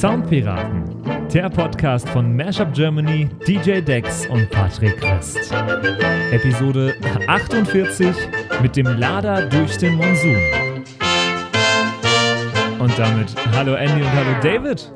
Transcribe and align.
Soundpiraten, 0.00 0.84
der 1.30 1.50
Podcast 1.50 2.08
von 2.08 2.34
Mashup 2.34 2.72
Germany, 2.72 3.28
DJ 3.46 3.82
Dex 3.82 4.26
und 4.28 4.48
Patrick 4.48 4.96
Christ. 4.96 5.52
Episode 6.32 6.94
48 7.26 8.08
mit 8.62 8.76
dem 8.76 8.86
Lader 8.86 9.44
durch 9.50 9.76
den 9.76 9.96
Monsun. 9.96 10.38
Und 12.78 12.98
damit 12.98 13.36
hallo 13.52 13.74
Andy 13.74 14.00
und 14.00 14.12
hallo 14.14 14.40
David. 14.42 14.90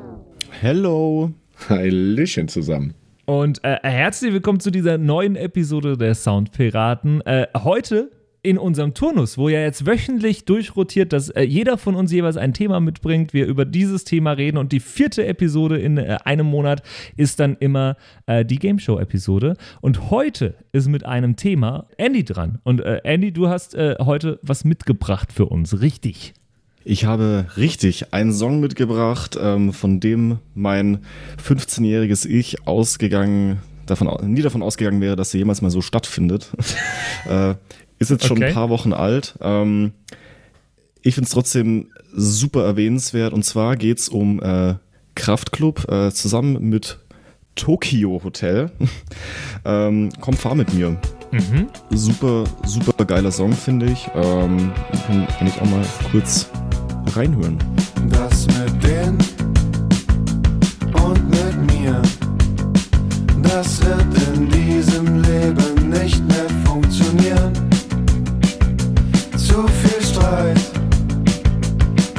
Hello. 0.49 1.31
Hallöchen 1.69 2.49
zusammen. 2.49 2.95
Und 3.27 3.63
äh, 3.63 3.77
herzlich 3.83 4.33
willkommen 4.33 4.61
zu 4.61 4.71
dieser 4.71 4.97
neuen 4.97 5.37
Episode 5.37 5.99
der 5.99 6.15
Soundpiraten. 6.15 7.21
Äh, 7.27 7.49
heute 7.63 8.11
in 8.45 8.59
unserem 8.59 8.93
Turnus, 8.93 9.39
wo 9.39 9.49
ja 9.49 9.61
jetzt 9.61 9.87
wöchentlich 9.87 10.45
durchrotiert, 10.45 11.13
dass 11.15 11.31
äh, 11.31 11.43
jeder 11.43 11.79
von 11.79 11.95
uns 11.95 12.13
jeweils 12.13 12.37
ein 12.37 12.53
Thema 12.53 12.79
mitbringt, 12.79 13.33
wir 13.33 13.47
über 13.47 13.65
dieses 13.65 14.05
Thema 14.05 14.33
reden 14.33 14.59
und 14.59 14.71
die 14.71 14.81
vierte 14.81 15.27
Episode 15.27 15.79
in 15.79 15.97
äh, 15.97 16.19
einem 16.25 16.47
Monat 16.47 16.83
ist 17.17 17.41
dann 17.41 17.57
immer 17.59 17.97
äh, 18.27 18.45
die 18.45 18.59
Game 18.59 18.79
Show 18.79 18.99
Episode 18.99 19.57
und 19.81 20.11
heute 20.11 20.55
ist 20.73 20.89
mit 20.89 21.07
einem 21.07 21.37
Thema 21.37 21.87
Andy 21.97 22.23
dran 22.23 22.59
und 22.65 22.83
äh, 22.83 23.01
Andy, 23.03 23.33
du 23.33 23.49
hast 23.49 23.75
äh, 23.75 23.97
heute 23.99 24.39
was 24.43 24.65
mitgebracht 24.65 25.33
für 25.33 25.47
uns, 25.47 25.81
richtig? 25.81 26.35
Ich 26.85 27.07
habe 27.07 27.47
richtig 27.57 28.13
einen 28.13 28.35
Song 28.35 28.61
mitgebracht, 28.61 29.39
ähm, 29.41 29.73
von 29.73 30.01
dem 30.01 30.39
mein 30.55 30.99
15-jähriges 31.43 32.27
Ich 32.27 32.67
ausgegangen 32.67 33.63
davon, 33.87 34.33
nie 34.33 34.43
davon 34.43 34.63
ausgegangen 34.63 35.01
wäre, 35.01 35.17
dass 35.17 35.33
er 35.35 35.39
jemals 35.39 35.63
mal 35.63 35.71
so 35.71 35.81
stattfindet. 35.81 36.53
äh, 37.29 37.55
ist 37.99 38.11
jetzt 38.11 38.27
schon 38.27 38.39
okay. 38.39 38.49
ein 38.49 38.55
paar 38.55 38.71
Wochen 38.71 38.93
alt. 38.93 39.35
Ähm, 39.41 39.93
ich 41.03 41.15
finde 41.15 41.27
es 41.27 41.33
trotzdem 41.33 41.89
super 42.15 42.65
erwähnenswert. 42.65 43.33
Und 43.33 43.45
zwar 43.45 43.77
geht 43.77 43.99
es 43.99 44.09
um 44.09 44.43
äh, 44.43 44.75
Kraftclub 45.15 45.89
äh, 45.91 46.11
zusammen 46.11 46.69
mit 46.69 46.99
Tokyo 47.55 48.21
Hotel. 48.25 48.71
ähm, 49.65 50.11
komm, 50.21 50.35
fahr 50.35 50.55
mit 50.55 50.73
mir. 50.75 50.99
Mhm. 51.31 51.69
Super, 51.91 52.45
super 52.65 53.05
geiler 53.05 53.31
Song, 53.31 53.53
finde 53.53 53.87
ich. 53.87 54.09
Ähm, 54.15 54.73
kann, 55.07 55.27
kann 55.27 55.47
ich 55.47 55.61
auch 55.61 55.71
mal 55.71 55.85
kurz 56.11 56.49
reinhören. 57.15 57.59
Das 58.09 58.47
mit 58.47 58.83
den 58.83 59.19
und 60.95 61.31
mit 61.31 61.73
mir, 61.75 62.01
das 63.43 63.85
wird 63.85 64.37
in 64.37 64.49
diesem 64.49 65.23
Leben 65.23 65.91
nicht 65.91 66.27
mehr 66.29 66.49
funktionieren. 66.65 67.64
Zu 70.25 70.25
viel 70.25 70.25
Streit, 70.25 70.57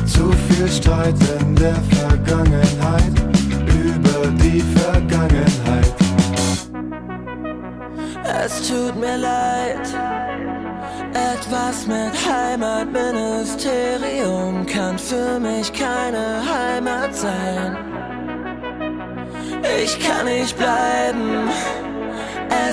zu 0.06 0.32
viel 0.48 0.68
Streit 0.68 1.16
in 1.42 1.56
der 1.56 1.76
Vergangenheit, 1.76 3.14
über 3.68 4.28
die 4.44 4.62
Vergangenheit. 4.62 5.94
Es 8.46 8.68
tut 8.68 8.96
mir 8.96 9.18
leid. 9.18 9.90
Etwas 11.14 11.88
mit 11.88 12.14
Heimatministerium 12.30 14.66
kann 14.66 15.00
für 15.00 15.40
mich 15.40 15.72
keine 15.74 16.44
Heimat 16.46 17.16
sein. 17.16 17.78
Ich 19.84 20.00
kann 20.00 20.26
nicht 20.26 20.56
bleiben. 20.58 21.50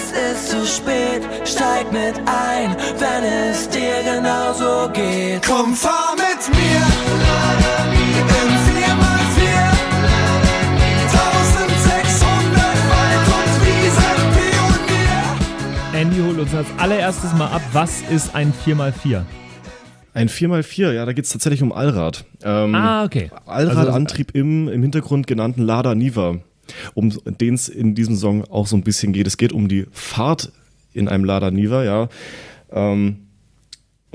Es 0.02 0.10
ist 0.10 0.50
zu 0.50 0.66
spät, 0.66 1.22
steig 1.44 1.92
mit 1.92 2.16
ein, 2.26 2.76
wenn 2.98 3.24
es 3.24 3.68
dir 3.68 4.02
genauso 4.02 4.90
geht. 4.92 5.42
Komm, 5.46 5.74
fahr 5.74 6.16
mit 6.16 6.48
mir 6.56 6.82
in 7.86 8.18
4x4. 8.66 9.44
1600 11.12 12.58
Wald 12.90 13.26
und. 15.92 15.96
Andy 15.96 16.20
holt 16.20 16.38
uns 16.40 16.54
als 16.54 16.66
allererstes 16.78 17.32
mal 17.34 17.52
ab, 17.52 17.62
was 17.72 18.02
ist 18.10 18.34
ein 18.34 18.52
4x4? 18.66 19.22
Ein 20.14 20.28
4x4, 20.28 20.92
ja, 20.92 21.06
da 21.06 21.12
geht 21.12 21.26
es 21.26 21.30
tatsächlich 21.30 21.62
um 21.62 21.70
Allrad. 21.72 22.24
Ähm, 22.42 22.74
ah, 22.74 23.04
okay. 23.04 23.30
Allradantrieb 23.46 24.32
also, 24.34 24.40
im, 24.40 24.68
im 24.68 24.82
Hintergrund 24.82 25.28
genannten 25.28 25.62
Lada 25.62 25.94
Niva 25.94 26.40
um 26.94 27.10
den 27.24 27.54
es 27.54 27.68
in 27.68 27.94
diesem 27.94 28.16
Song 28.16 28.44
auch 28.44 28.66
so 28.66 28.76
ein 28.76 28.82
bisschen 28.82 29.12
geht. 29.12 29.26
Es 29.26 29.36
geht 29.36 29.52
um 29.52 29.68
die 29.68 29.86
Fahrt 29.92 30.52
in 30.92 31.08
einem 31.08 31.24
Lada 31.24 31.50
Niva, 31.50 31.84
ja. 31.84 32.08
Ähm, 32.70 33.18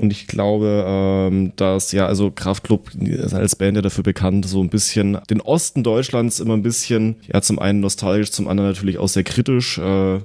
und 0.00 0.12
ich 0.12 0.28
glaube, 0.28 0.84
ähm, 0.86 1.52
dass 1.56 1.90
ja, 1.90 2.06
also 2.06 2.30
Kraftklub 2.30 2.94
ist 2.94 3.34
als 3.34 3.56
Band 3.56 3.76
ja 3.76 3.82
dafür 3.82 4.04
bekannt, 4.04 4.46
so 4.46 4.62
ein 4.62 4.68
bisschen 4.68 5.18
den 5.28 5.40
Osten 5.40 5.82
Deutschlands 5.82 6.38
immer 6.38 6.54
ein 6.54 6.62
bisschen, 6.62 7.16
ja, 7.26 7.42
zum 7.42 7.58
einen 7.58 7.80
nostalgisch, 7.80 8.30
zum 8.30 8.46
anderen 8.46 8.70
natürlich 8.70 8.98
auch 8.98 9.08
sehr 9.08 9.24
kritisch 9.24 9.78
äh, 9.78 10.20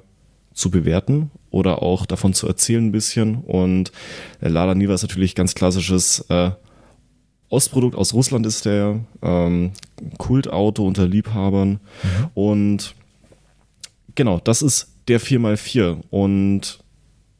zu 0.53 0.69
bewerten 0.69 1.31
oder 1.49 1.81
auch 1.81 2.05
davon 2.05 2.35
zu 2.35 2.47
erzählen 2.47 2.85
ein 2.85 2.91
bisschen. 2.91 3.37
Und 3.37 3.91
äh, 4.41 4.47
Lada 4.47 4.75
Niva 4.75 4.93
ist 4.93 5.01
natürlich 5.01 5.33
ganz 5.33 5.55
klassisches 5.55 6.23
äh, 6.29 6.51
Ostprodukt 7.53 7.95
aus 7.95 8.13
Russland 8.13 8.45
ist 8.45 8.65
der 8.65 8.99
ähm, 9.21 9.71
Kultauto 10.17 10.85
unter 10.85 11.07
Liebhabern. 11.07 11.69
Mhm. 11.69 11.79
Und 12.33 12.95
genau, 14.15 14.39
das 14.43 14.61
ist 14.61 14.89
der 15.07 15.21
4x4. 15.21 16.01
Und 16.09 16.79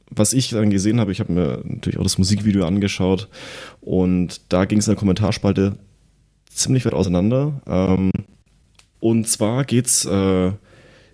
was 0.09 0.33
ich 0.33 0.49
dann 0.49 0.69
gesehen 0.69 0.99
habe, 0.99 1.11
ich 1.11 1.19
habe 1.19 1.33
mir 1.33 1.61
natürlich 1.63 1.97
auch 1.97 2.03
das 2.03 2.19
Musikvideo 2.19 2.65
angeschaut 2.65 3.27
und 3.81 4.41
da 4.49 4.65
ging 4.65 4.77
es 4.77 4.87
in 4.87 4.91
der 4.91 4.99
Kommentarspalte 4.99 5.77
ziemlich 6.47 6.85
weit 6.85 6.93
auseinander. 6.93 7.61
Ähm, 7.65 8.11
und 8.99 9.27
zwar 9.27 9.65
geht's, 9.65 10.05
äh, 10.05 10.51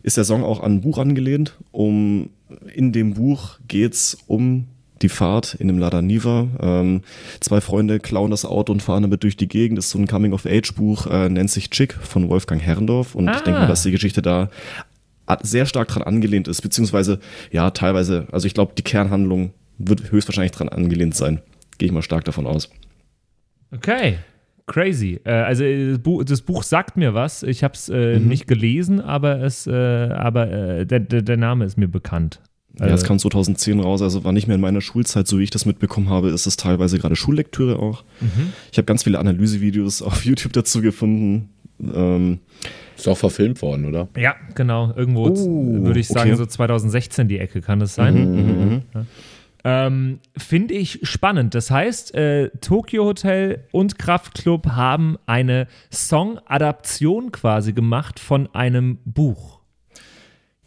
ist 0.03 0.17
der 0.17 0.25
Song 0.25 0.43
auch 0.43 0.61
an 0.61 0.73
ein 0.73 0.81
Buch 0.81 0.97
angelehnt. 0.97 1.57
Um, 1.71 2.31
in 2.73 2.91
dem 2.91 3.13
Buch 3.13 3.59
geht 3.67 3.93
es 3.93 4.17
um 4.27 4.67
die 5.01 5.09
Fahrt 5.09 5.55
in 5.55 5.67
dem 5.67 5.79
Lada 5.79 6.01
Niva. 6.01 6.47
Ähm, 6.61 7.01
zwei 7.39 7.61
Freunde 7.61 7.99
klauen 7.99 8.31
das 8.31 8.45
Auto 8.45 8.71
und 8.71 8.81
fahren 8.81 9.03
damit 9.03 9.23
durch 9.23 9.37
die 9.37 9.47
Gegend. 9.47 9.77
Das 9.77 9.85
ist 9.85 9.91
so 9.91 9.99
ein 9.99 10.07
Coming-of-Age-Buch, 10.07 11.07
äh, 11.07 11.29
nennt 11.29 11.49
sich 11.49 11.69
Chick 11.69 11.93
von 11.93 12.29
Wolfgang 12.29 12.61
Herrendorf. 12.61 13.15
Und 13.15 13.29
ah. 13.29 13.35
ich 13.35 13.41
denke 13.41 13.61
mal, 13.61 13.67
dass 13.67 13.83
die 13.83 13.91
Geschichte 13.91 14.21
da 14.21 14.49
sehr 15.41 15.65
stark 15.65 15.89
dran 15.89 16.03
angelehnt 16.03 16.47
ist, 16.47 16.61
beziehungsweise 16.61 17.19
ja, 17.51 17.69
teilweise, 17.69 18.27
also 18.31 18.47
ich 18.47 18.53
glaube, 18.53 18.73
die 18.77 18.81
Kernhandlung 18.81 19.53
wird 19.77 20.11
höchstwahrscheinlich 20.11 20.51
dran 20.51 20.69
angelehnt 20.69 21.15
sein. 21.15 21.41
Gehe 21.77 21.87
ich 21.87 21.91
mal 21.91 22.01
stark 22.01 22.25
davon 22.25 22.47
aus. 22.47 22.69
Okay. 23.71 24.17
Crazy. 24.69 25.19
Äh, 25.23 25.31
also 25.31 25.63
das 25.63 25.99
Buch, 25.99 26.23
das 26.23 26.41
Buch, 26.41 26.63
sagt 26.63 26.95
mir 26.95 27.13
was. 27.13 27.43
Ich 27.43 27.63
habe 27.63 27.73
es 27.73 27.89
äh, 27.89 28.19
mhm. 28.19 28.27
nicht 28.27 28.47
gelesen, 28.47 29.01
aber 29.01 29.41
es, 29.41 29.67
äh, 29.67 29.73
aber 29.73 30.51
äh, 30.51 30.85
der, 30.85 30.99
der, 30.99 31.37
Name 31.37 31.65
ist 31.65 31.77
mir 31.77 31.87
bekannt. 31.87 32.39
Ja, 32.77 32.87
es 32.87 33.03
kam 33.03 33.19
2010 33.19 33.79
raus, 33.79 34.01
also 34.01 34.23
war 34.23 34.31
nicht 34.31 34.47
mehr 34.47 34.55
in 34.55 34.61
meiner 34.61 34.81
Schulzeit, 34.81 35.27
so 35.27 35.39
wie 35.39 35.43
ich 35.43 35.49
das 35.49 35.65
mitbekommen 35.65 36.09
habe, 36.09 36.29
ist 36.29 36.45
es 36.45 36.55
teilweise 36.55 36.97
gerade 36.99 37.15
Schullektüre 37.15 37.79
auch. 37.79 38.03
Mhm. 38.21 38.53
Ich 38.71 38.77
habe 38.77 38.85
ganz 38.85 39.03
viele 39.03 39.19
Analysevideos 39.19 40.01
auf 40.01 40.23
YouTube 40.23 40.53
dazu 40.53 40.81
gefunden. 40.81 41.49
Ähm, 41.81 42.39
ist 42.97 43.07
auch 43.07 43.17
verfilmt 43.17 43.61
worden, 43.61 43.85
oder? 43.85 44.09
Ja, 44.17 44.35
genau. 44.55 44.93
Irgendwo 44.95 45.27
oh, 45.27 45.85
würde 45.85 45.99
ich 45.99 46.07
sagen, 46.07 46.31
okay. 46.31 46.37
so 46.37 46.45
2016 46.45 47.27
die 47.27 47.39
Ecke 47.39 47.61
kann 47.61 47.79
das 47.79 47.95
sein. 47.95 48.13
Mhm, 48.13 48.35
mhm, 48.35 48.69
mhm. 48.69 48.81
ja. 48.93 49.05
ähm, 49.63 50.19
Finde 50.37 50.73
ich 50.73 50.99
spannend. 51.03 51.55
Das 51.55 51.71
heißt, 51.71 52.13
äh, 52.15 52.49
Tokyo 52.59 53.05
Hotel 53.05 53.63
und 53.71 53.97
Kraftclub 53.97 54.67
haben 54.67 55.17
eine 55.25 55.67
Song-Adaption 55.91 57.31
quasi 57.31 57.71
gemacht 57.71 58.19
von 58.19 58.53
einem 58.53 58.97
Buch. 59.05 59.58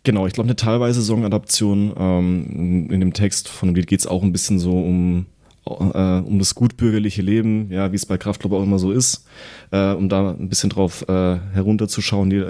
Genau, 0.05 0.27
ich 0.27 0.33
glaube, 0.33 0.49
eine 0.49 0.57
teilweise 0.57 1.01
Songadaption. 1.01 1.93
Ähm, 1.97 2.89
in 2.91 3.01
dem 3.01 3.13
Text 3.13 3.49
von 3.49 3.69
dem 3.69 3.77
Lied 3.77 3.87
geht 3.87 4.01
es 4.01 4.07
auch 4.07 4.23
ein 4.23 4.33
bisschen 4.33 4.59
so 4.59 4.73
um, 4.73 5.27
äh, 5.65 6.19
um 6.19 6.41
das 6.41 6.57
gutbürgerliche 6.57 7.23
Leben, 7.23 7.71
ja, 7.71 7.93
wie 7.93 7.97
es 7.97 8.07
bei 8.07 8.19
Kraftclub 8.19 8.53
auch 8.53 8.65
immer 8.65 8.81
so 8.81 8.91
ist, 8.91 9.25
äh, 9.71 9.93
um 9.93 10.09
da 10.09 10.31
ein 10.31 10.49
bisschen 10.49 10.71
drauf 10.71 11.09
äh, 11.09 11.39
herunterzuschauen. 11.53 12.31
Die, 12.31 12.45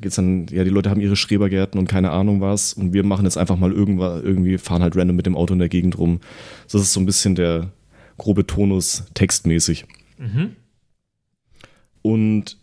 geht's 0.00 0.16
dann, 0.16 0.46
ja, 0.50 0.64
die 0.64 0.70
Leute 0.70 0.90
haben 0.90 1.00
ihre 1.00 1.14
Schrebergärten 1.14 1.78
und 1.78 1.86
keine 1.88 2.10
Ahnung 2.10 2.40
was 2.40 2.72
und 2.72 2.92
wir 2.92 3.04
machen 3.04 3.24
jetzt 3.24 3.38
einfach 3.38 3.56
mal 3.56 3.72
irgendwas, 3.72 4.22
irgendwie 4.24 4.58
fahren 4.58 4.82
halt 4.82 4.96
random 4.96 5.14
mit 5.14 5.26
dem 5.26 5.36
Auto 5.36 5.52
in 5.52 5.60
der 5.60 5.68
Gegend 5.68 5.96
rum. 5.96 6.20
Das 6.64 6.82
ist 6.82 6.92
so 6.92 6.98
ein 6.98 7.06
bisschen 7.06 7.36
der 7.36 7.70
grobe 8.18 8.46
Tonus 8.46 9.04
textmäßig. 9.14 9.86
Mhm. 10.18 10.56
Und 12.02 12.59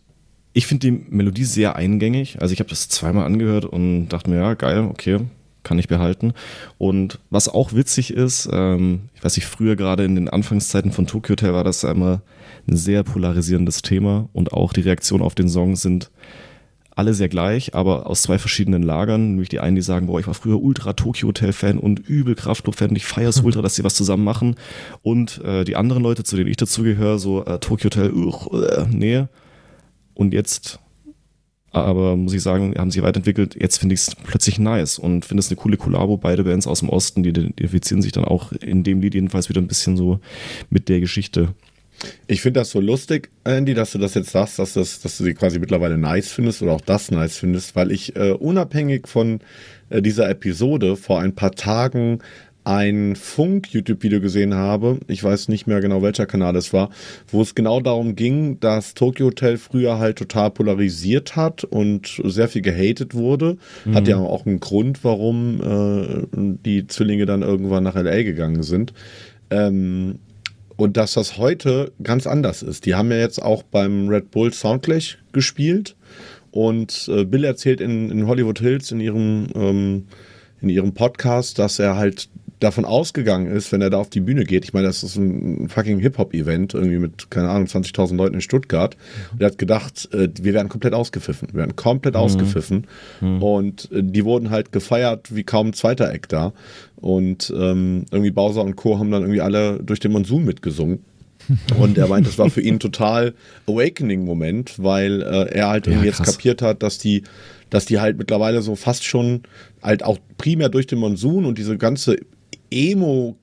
ich 0.58 0.66
finde 0.66 0.90
die 0.90 1.04
Melodie 1.08 1.44
sehr 1.44 1.76
eingängig. 1.76 2.42
Also 2.42 2.52
ich 2.52 2.58
habe 2.58 2.68
das 2.68 2.88
zweimal 2.88 3.26
angehört 3.26 3.64
und 3.64 4.08
dachte 4.08 4.28
mir, 4.28 4.38
ja, 4.38 4.54
geil, 4.54 4.88
okay, 4.90 5.20
kann 5.62 5.78
ich 5.78 5.86
behalten. 5.86 6.32
Und 6.78 7.20
was 7.30 7.48
auch 7.48 7.74
witzig 7.74 8.12
ist, 8.12 8.48
ähm, 8.52 9.02
ich 9.14 9.22
weiß 9.22 9.36
nicht, 9.36 9.46
früher 9.46 9.76
gerade 9.76 10.04
in 10.04 10.16
den 10.16 10.28
Anfangszeiten 10.28 10.90
von 10.90 11.06
Tokyo 11.06 11.34
Hotel 11.34 11.54
war 11.54 11.62
das 11.62 11.84
immer 11.84 12.22
ein 12.68 12.76
sehr 12.76 13.04
polarisierendes 13.04 13.82
Thema 13.82 14.28
und 14.32 14.52
auch 14.52 14.72
die 14.72 14.80
Reaktionen 14.80 15.22
auf 15.22 15.36
den 15.36 15.48
Song 15.48 15.76
sind 15.76 16.10
alle 16.96 17.14
sehr 17.14 17.28
gleich, 17.28 17.76
aber 17.76 18.08
aus 18.08 18.22
zwei 18.22 18.40
verschiedenen 18.40 18.82
Lagern. 18.82 19.28
Nämlich 19.28 19.50
die 19.50 19.60
einen, 19.60 19.76
die 19.76 19.82
sagen, 19.82 20.08
boah, 20.08 20.18
ich 20.18 20.26
war 20.26 20.34
früher 20.34 20.60
ultra 20.60 20.94
Tokyo 20.94 21.28
Hotel 21.28 21.52
Fan 21.52 21.78
und 21.78 22.00
übel 22.00 22.34
Kraftclub 22.34 22.74
Fan 22.74 22.88
und 22.88 22.96
ich 22.96 23.06
feiere 23.06 23.28
es 23.28 23.40
ultra, 23.44 23.62
dass 23.62 23.76
sie 23.76 23.84
was 23.84 23.94
zusammen 23.94 24.24
machen. 24.24 24.56
Und 25.02 25.40
äh, 25.44 25.62
die 25.62 25.76
anderen 25.76 26.02
Leute, 26.02 26.24
zu 26.24 26.34
denen 26.34 26.48
ich 26.48 26.56
dazugehöre, 26.56 27.20
so 27.20 27.44
äh, 27.44 27.60
Tokyo 27.60 27.84
Hotel, 27.90 28.12
uh, 28.12 28.60
äh, 28.60 28.86
nee, 28.90 29.26
Und 30.18 30.34
jetzt, 30.34 30.80
aber 31.70 32.16
muss 32.16 32.32
ich 32.32 32.42
sagen, 32.42 32.74
haben 32.76 32.90
sie 32.90 33.04
weiterentwickelt. 33.04 33.54
Jetzt 33.54 33.78
finde 33.78 33.94
ich 33.94 34.00
es 34.00 34.16
plötzlich 34.16 34.58
nice 34.58 34.98
und 34.98 35.24
finde 35.24 35.38
es 35.40 35.48
eine 35.48 35.54
coole 35.54 35.76
Kollabo. 35.76 36.16
Beide 36.16 36.42
Bands 36.42 36.66
aus 36.66 36.80
dem 36.80 36.88
Osten, 36.88 37.22
die 37.22 37.28
identifizieren 37.28 38.02
sich 38.02 38.10
dann 38.10 38.24
auch 38.24 38.50
in 38.50 38.82
dem 38.82 39.00
Lied 39.00 39.14
jedenfalls 39.14 39.48
wieder 39.48 39.60
ein 39.60 39.68
bisschen 39.68 39.96
so 39.96 40.18
mit 40.70 40.88
der 40.88 40.98
Geschichte. 40.98 41.54
Ich 42.26 42.42
finde 42.42 42.58
das 42.60 42.70
so 42.70 42.80
lustig, 42.80 43.30
Andy, 43.44 43.74
dass 43.74 43.92
du 43.92 43.98
das 43.98 44.14
jetzt 44.14 44.30
sagst, 44.30 44.58
dass, 44.58 44.72
das, 44.72 44.98
dass 44.98 45.18
du 45.18 45.24
sie 45.24 45.34
quasi 45.34 45.60
mittlerweile 45.60 45.96
nice 45.96 46.32
findest 46.32 46.62
oder 46.62 46.72
auch 46.72 46.80
das 46.80 47.12
nice 47.12 47.38
findest, 47.38 47.76
weil 47.76 47.92
ich 47.92 48.16
äh, 48.16 48.32
unabhängig 48.32 49.06
von 49.06 49.38
äh, 49.90 50.02
dieser 50.02 50.28
Episode 50.28 50.96
vor 50.96 51.20
ein 51.20 51.36
paar 51.36 51.52
Tagen 51.52 52.18
ein 52.68 53.16
Funk-YouTube-Video 53.16 54.20
gesehen 54.20 54.52
habe, 54.52 55.00
ich 55.08 55.24
weiß 55.24 55.48
nicht 55.48 55.66
mehr 55.66 55.80
genau 55.80 56.02
welcher 56.02 56.26
Kanal 56.26 56.54
es 56.54 56.74
war, 56.74 56.90
wo 57.28 57.40
es 57.40 57.54
genau 57.54 57.80
darum 57.80 58.14
ging, 58.14 58.60
dass 58.60 58.92
Tokyo 58.92 59.28
Hotel 59.28 59.56
früher 59.56 59.98
halt 59.98 60.18
total 60.18 60.50
polarisiert 60.50 61.34
hat 61.34 61.64
und 61.64 62.20
sehr 62.24 62.46
viel 62.46 62.60
gehatet 62.60 63.14
wurde. 63.14 63.56
Mhm. 63.86 63.94
Hat 63.94 64.06
ja 64.06 64.18
auch 64.18 64.44
einen 64.44 64.60
Grund, 64.60 65.02
warum 65.02 65.62
äh, 65.62 66.26
die 66.62 66.86
Zwillinge 66.86 67.24
dann 67.24 67.40
irgendwann 67.40 67.84
nach 67.84 67.94
LA 67.94 68.22
gegangen 68.22 68.62
sind. 68.62 68.92
Ähm, 69.48 70.18
und 70.76 70.98
dass 70.98 71.14
das 71.14 71.38
heute 71.38 71.92
ganz 72.02 72.26
anders 72.26 72.62
ist. 72.62 72.84
Die 72.84 72.94
haben 72.94 73.10
ja 73.10 73.16
jetzt 73.16 73.42
auch 73.42 73.62
beim 73.62 74.08
Red 74.08 74.30
Bull 74.30 74.52
Soundclash 74.52 75.16
gespielt 75.32 75.96
und 76.50 77.08
äh, 77.10 77.24
Bill 77.24 77.44
erzählt 77.44 77.80
in, 77.80 78.10
in 78.10 78.26
Hollywood 78.26 78.58
Hills 78.58 78.92
in 78.92 79.00
ihrem, 79.00 79.46
ähm, 79.54 80.06
in 80.60 80.68
ihrem 80.68 80.92
Podcast, 80.92 81.58
dass 81.58 81.78
er 81.78 81.96
halt 81.96 82.28
davon 82.60 82.84
ausgegangen 82.84 83.46
ist, 83.46 83.70
wenn 83.72 83.80
er 83.80 83.90
da 83.90 83.98
auf 83.98 84.10
die 84.10 84.20
Bühne 84.20 84.44
geht, 84.44 84.64
ich 84.64 84.72
meine, 84.72 84.86
das 84.86 85.02
ist 85.02 85.16
ein 85.16 85.68
fucking 85.68 85.98
Hip-Hop-Event, 86.00 86.74
irgendwie 86.74 86.98
mit, 86.98 87.30
keine 87.30 87.50
Ahnung, 87.50 87.66
20.000 87.66 88.16
Leuten 88.16 88.34
in 88.34 88.40
Stuttgart. 88.40 88.96
Und 89.32 89.40
er 89.40 89.48
hat 89.48 89.58
gedacht, 89.58 90.08
äh, 90.12 90.28
wir 90.40 90.54
werden 90.54 90.68
komplett 90.68 90.94
ausgepfiffen. 90.94 91.48
Wir 91.52 91.60
werden 91.60 91.76
komplett 91.76 92.14
mhm. 92.14 92.20
ausgepfiffen. 92.20 92.86
Mhm. 93.20 93.42
Und 93.42 93.92
äh, 93.92 94.02
die 94.02 94.24
wurden 94.24 94.50
halt 94.50 94.72
gefeiert 94.72 95.34
wie 95.34 95.44
kaum 95.44 95.68
ein 95.68 95.72
zweiter 95.72 96.12
Eck 96.12 96.28
da. 96.28 96.52
Und 96.96 97.52
ähm, 97.56 98.06
irgendwie 98.10 98.30
Bowser 98.30 98.62
und 98.62 98.76
Co. 98.76 98.98
haben 98.98 99.10
dann 99.10 99.22
irgendwie 99.22 99.40
alle 99.40 99.80
durch 99.82 100.00
den 100.00 100.12
Monsun 100.12 100.44
mitgesungen. 100.44 101.00
Und 101.78 101.96
er 101.96 102.08
meint, 102.08 102.26
das 102.26 102.36
war 102.36 102.50
für 102.50 102.60
ihn 102.60 102.78
total 102.78 103.32
Awakening-Moment, 103.66 104.82
weil 104.82 105.22
äh, 105.22 105.54
er 105.54 105.68
halt 105.68 105.86
ja, 105.86 106.02
jetzt 106.02 106.22
kapiert 106.22 106.60
hat, 106.60 106.82
dass 106.82 106.98
die, 106.98 107.22
dass 107.70 107.86
die 107.86 108.00
halt 108.00 108.18
mittlerweile 108.18 108.60
so 108.60 108.76
fast 108.76 109.04
schon 109.04 109.42
halt 109.82 110.02
auch 110.02 110.18
primär 110.36 110.68
durch 110.68 110.86
den 110.86 110.98
Monsun 110.98 111.46
und 111.46 111.56
diese 111.56 111.78
ganze 111.78 112.16
Emo 112.70 113.36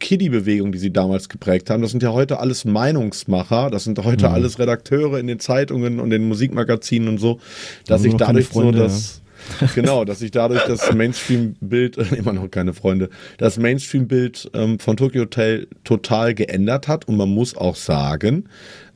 Kiddie-Bewegung, 0.00 0.72
die 0.72 0.78
sie 0.78 0.92
damals 0.92 1.28
geprägt 1.28 1.70
haben. 1.70 1.82
Das 1.82 1.90
sind 1.90 2.02
ja 2.02 2.12
heute 2.12 2.40
alles 2.40 2.64
Meinungsmacher, 2.64 3.70
das 3.70 3.84
sind 3.84 4.02
heute 4.02 4.28
mhm. 4.28 4.34
alles 4.34 4.58
Redakteure 4.58 5.18
in 5.18 5.26
den 5.26 5.38
Zeitungen 5.38 6.00
und 6.00 6.10
den 6.10 6.26
Musikmagazinen 6.26 7.08
und 7.08 7.18
so, 7.18 7.38
dass 7.86 8.04
ich 8.04 8.14
dadurch 8.14 8.46
Freunde, 8.46 8.78
so 8.78 8.84
das, 8.84 9.22
ja. 9.60 9.68
genau, 9.74 10.04
dass 10.04 10.18
sich 10.20 10.30
dadurch 10.30 10.64
das 10.64 10.92
Mainstream-Bild, 10.92 11.96
immer 12.12 12.32
noch 12.32 12.50
keine 12.50 12.74
Freunde, 12.74 13.10
das 13.36 13.58
Mainstream-Bild 13.58 14.50
ähm, 14.54 14.78
von 14.78 14.96
Tokyo 14.96 15.22
Hotel 15.22 15.68
total 15.84 16.34
geändert 16.34 16.88
hat 16.88 17.06
und 17.06 17.16
man 17.16 17.28
muss 17.28 17.56
auch 17.56 17.76
sagen, 17.76 18.48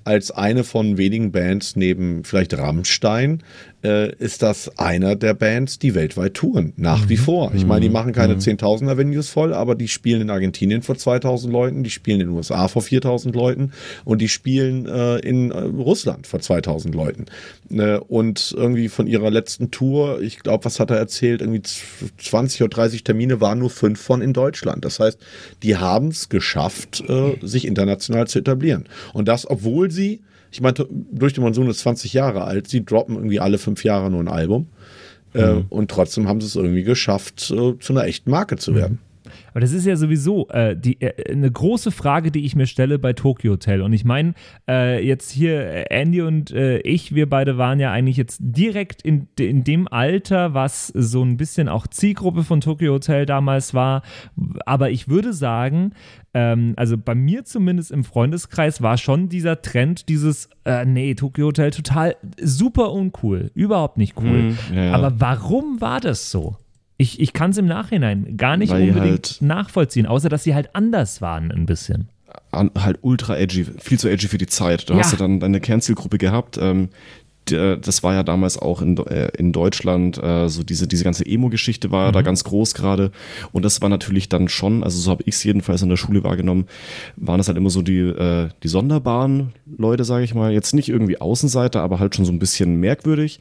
als 0.05 0.33
eine 0.33 0.65
von 0.65 0.99
wenigen 0.99 1.31
Bands 1.31 1.77
neben 1.77 2.25
vielleicht 2.25 2.59
Rammstein 2.59 3.43
äh, 3.85 4.15
ist 4.17 4.43
das 4.43 4.79
einer 4.79 5.17
der 5.17 5.35
Bands, 5.35 5.79
die 5.79 5.95
weltweit 5.95 6.35
touren. 6.35 6.73
Nach 6.77 7.05
mhm. 7.05 7.09
wie 7.09 7.17
vor. 7.17 7.53
Ich 7.55 7.67
meine, 7.67 7.81
die 7.83 7.89
machen 7.89 8.13
keine 8.13 8.35
mhm. 8.35 8.41
10.000er 8.41 8.97
Venues 8.97 9.29
voll, 9.29 9.53
aber 9.53 9.75
die 9.75 9.89
spielen 9.89 10.23
in 10.23 10.31
Argentinien 10.31 10.83
vor 10.83 10.95
2.000 10.95 11.51
Leuten, 11.51 11.83
die 11.83 11.91
spielen 11.91 12.21
in 12.21 12.29
den 12.29 12.37
USA 12.37 12.69
vor 12.69 12.83
4.000 12.83 13.33
Leuten 13.33 13.73
und 14.05 14.21
die 14.21 14.29
spielen 14.29 14.87
äh, 14.87 15.19
in 15.19 15.51
äh, 15.51 15.59
Russland 15.59 16.27
vor 16.27 16.41
2.000 16.41 16.93
Leuten. 16.93 17.27
Äh, 17.71 17.99
und 17.99 18.55
irgendwie 18.57 18.89
von 18.89 19.07
ihrer 19.07 19.31
letzten 19.31 19.71
Tour, 19.71 20.21
ich 20.21 20.39
glaube, 20.41 20.65
was 20.65 20.81
hat 20.81 20.91
er 20.91 20.99
erzählt, 20.99 21.41
irgendwie 21.41 21.63
20 22.19 22.63
oder 22.63 22.71
30 22.71 23.05
Termine 23.05 23.41
waren 23.41 23.59
nur 23.59 23.71
fünf 23.71 24.01
von 24.01 24.23
in 24.23 24.33
Deutschland. 24.33 24.85
Das 24.85 25.01
heißt, 25.01 25.19
die 25.63 25.77
haben 25.77 26.09
es 26.09 26.29
geschafft, 26.29 27.03
äh, 27.09 27.37
sich 27.43 27.67
international 27.67 28.27
zu 28.27 28.39
etablieren. 28.39 28.85
Und 29.13 29.29
das, 29.29 29.49
obwohl 29.49 29.91
sie 29.91 30.21
ich 30.53 30.61
meinte, 30.61 30.87
durch 30.91 31.33
den 31.33 31.43
Monsun 31.43 31.69
ist 31.69 31.81
20 31.81 32.13
Jahre 32.13 32.45
alt. 32.45 32.69
Sie 32.69 32.85
droppen 32.85 33.17
irgendwie 33.17 33.41
alle 33.41 33.59
fünf 33.59 33.85
Jahre 33.85 34.11
nur 34.11 34.21
ein 34.21 34.29
Album. 34.29 34.69
Äh, 35.35 35.55
mhm. 35.55 35.65
und 35.71 35.91
trotzdem 35.91 36.29
haben 36.29 36.43
sie 36.43 36.47
es 36.47 36.57
irgendwie 36.57 36.83
geschafft, 36.83 37.51
äh, 37.51 37.79
zu 37.79 37.93
einer 37.93 38.05
echten 38.05 38.31
Marke 38.31 38.57
zu 38.57 38.75
werden. 38.75 39.01
Mhm. 39.03 39.12
Aber 39.53 39.61
das 39.61 39.73
ist 39.73 39.87
ja 39.87 39.97
sowieso 39.97 40.49
äh, 40.49 40.77
die, 40.77 41.01
äh, 41.01 41.33
eine 41.33 41.51
große 41.51 41.91
Frage, 41.91 42.31
die 42.31 42.45
ich 42.45 42.57
mir 42.57 42.67
stelle 42.67 42.99
bei 42.99 43.13
Tokyo 43.13 43.53
Hotel. 43.53 43.83
Und 43.83 43.93
ich 43.93 44.05
meine, 44.05 44.35
äh, 44.69 45.05
jetzt 45.07 45.31
hier 45.31 45.61
äh, 45.61 45.85
Andy 45.91 46.23
und 46.23 46.51
äh, 46.51 46.79
ich, 46.79 47.15
wir 47.15 47.29
beide 47.29 47.59
waren 47.59 47.81
ja 47.81 47.93
eigentlich 47.93 48.17
jetzt 48.17 48.39
direkt 48.41 49.03
in, 49.03 49.29
in 49.39 49.65
dem 49.65 49.89
Alter, 49.89 50.55
was 50.55 50.89
so 50.89 51.23
ein 51.23 51.37
bisschen 51.37 51.69
auch 51.69 51.87
Zielgruppe 51.87 52.45
von 52.45 52.61
Tokyo 52.61 52.95
Hotel 52.95 53.27
damals 53.27 53.75
war. 53.75 54.03
Aber 54.67 54.91
ich 54.91 55.09
würde 55.09 55.33
sagen, 55.33 55.93
ähm, 56.35 56.73
also 56.77 56.97
bei 56.97 57.15
mir 57.15 57.45
zumindest 57.45 57.91
im 57.91 58.05
Freundeskreis 58.05 58.81
war 58.81 58.97
schon 58.97 59.29
dieser 59.29 59.61
Trend, 59.61 60.09
dieses, 60.09 60.49
äh, 60.65 60.85
nee, 60.85 61.15
Tokyo 61.15 61.47
Hotel 61.47 61.71
total 61.71 62.17
super 62.41 62.93
uncool, 62.93 63.51
überhaupt 63.55 63.99
nicht 63.99 64.17
cool. 64.17 64.53
Mm, 64.53 64.59
ja, 64.75 64.85
ja. 64.85 64.93
Aber 64.93 65.21
warum 65.21 65.81
war 65.81 66.01
das 66.01 66.31
so? 66.31 66.57
Ich, 67.03 67.19
ich 67.19 67.33
kann 67.33 67.51
es 67.51 67.59
im 67.59 67.67
Nachhinein 67.67 68.37
gar 68.37 68.57
nicht 68.57 68.71
Weil 68.71 68.89
unbedingt 68.89 69.27
halt 69.27 69.43
nachvollziehen, 69.43 70.07
außer 70.07 70.29
dass 70.29 70.45
sie 70.45 70.55
halt 70.55 70.75
anders 70.75 71.21
waren 71.21 71.51
ein 71.51 71.67
bisschen. 71.67 72.09
halt 72.53 72.99
ultra 73.03 73.37
edgy, 73.37 73.65
viel 73.65 73.99
zu 73.99 74.09
edgy 74.09 74.29
für 74.29 74.39
die 74.39 74.47
Zeit. 74.47 74.89
Da 74.89 74.95
ja. 74.95 75.01
hast 75.01 75.13
du 75.13 75.17
dann 75.17 75.41
deine 75.41 75.61
Kernzielgruppe 75.61 76.19
gehabt, 76.19 76.59
ähm, 76.59 76.91
das 77.53 78.03
war 78.03 78.15
ja 78.15 78.23
damals 78.23 78.59
auch 78.59 78.83
in, 78.83 78.97
äh, 78.99 79.29
in 79.37 79.53
Deutschland, 79.53 80.23
äh, 80.23 80.49
so 80.49 80.63
diese, 80.63 80.87
diese 80.87 81.05
ganze 81.05 81.27
Emo-Geschichte 81.27 81.91
war 81.91 82.09
mhm. 82.09 82.13
da 82.13 82.23
ganz 82.23 82.45
groß 82.45 82.75
gerade. 82.75 83.13
Und 83.53 83.65
das 83.65 83.83
war 83.83 83.89
natürlich 83.89 84.29
dann 84.29 84.49
schon, 84.49 84.85
also 84.85 84.99
so 84.99 85.11
habe 85.11 85.23
ich 85.27 85.35
es 85.35 85.45
jedenfalls 85.45 85.83
in 85.83 85.89
der 85.89 85.97
Schule 85.97 86.25
wahrgenommen, 86.25 86.67
waren 87.17 87.39
das 87.39 87.49
halt 87.49 87.59
immer 87.59 87.71
so 87.71 87.83
die, 87.83 87.99
äh, 87.99 88.49
die 88.63 88.69
sonderbaren 88.69 89.53
Leute, 89.79 90.05
sage 90.05 90.25
ich 90.25 90.35
mal. 90.35 90.53
Jetzt 90.53 90.75
nicht 90.75 90.89
irgendwie 90.89 91.21
Außenseiter, 91.21 91.83
aber 91.83 91.99
halt 91.99 92.15
schon 92.15 92.25
so 92.25 92.33
ein 92.33 92.39
bisschen 92.39 92.77
merkwürdig. 92.77 93.41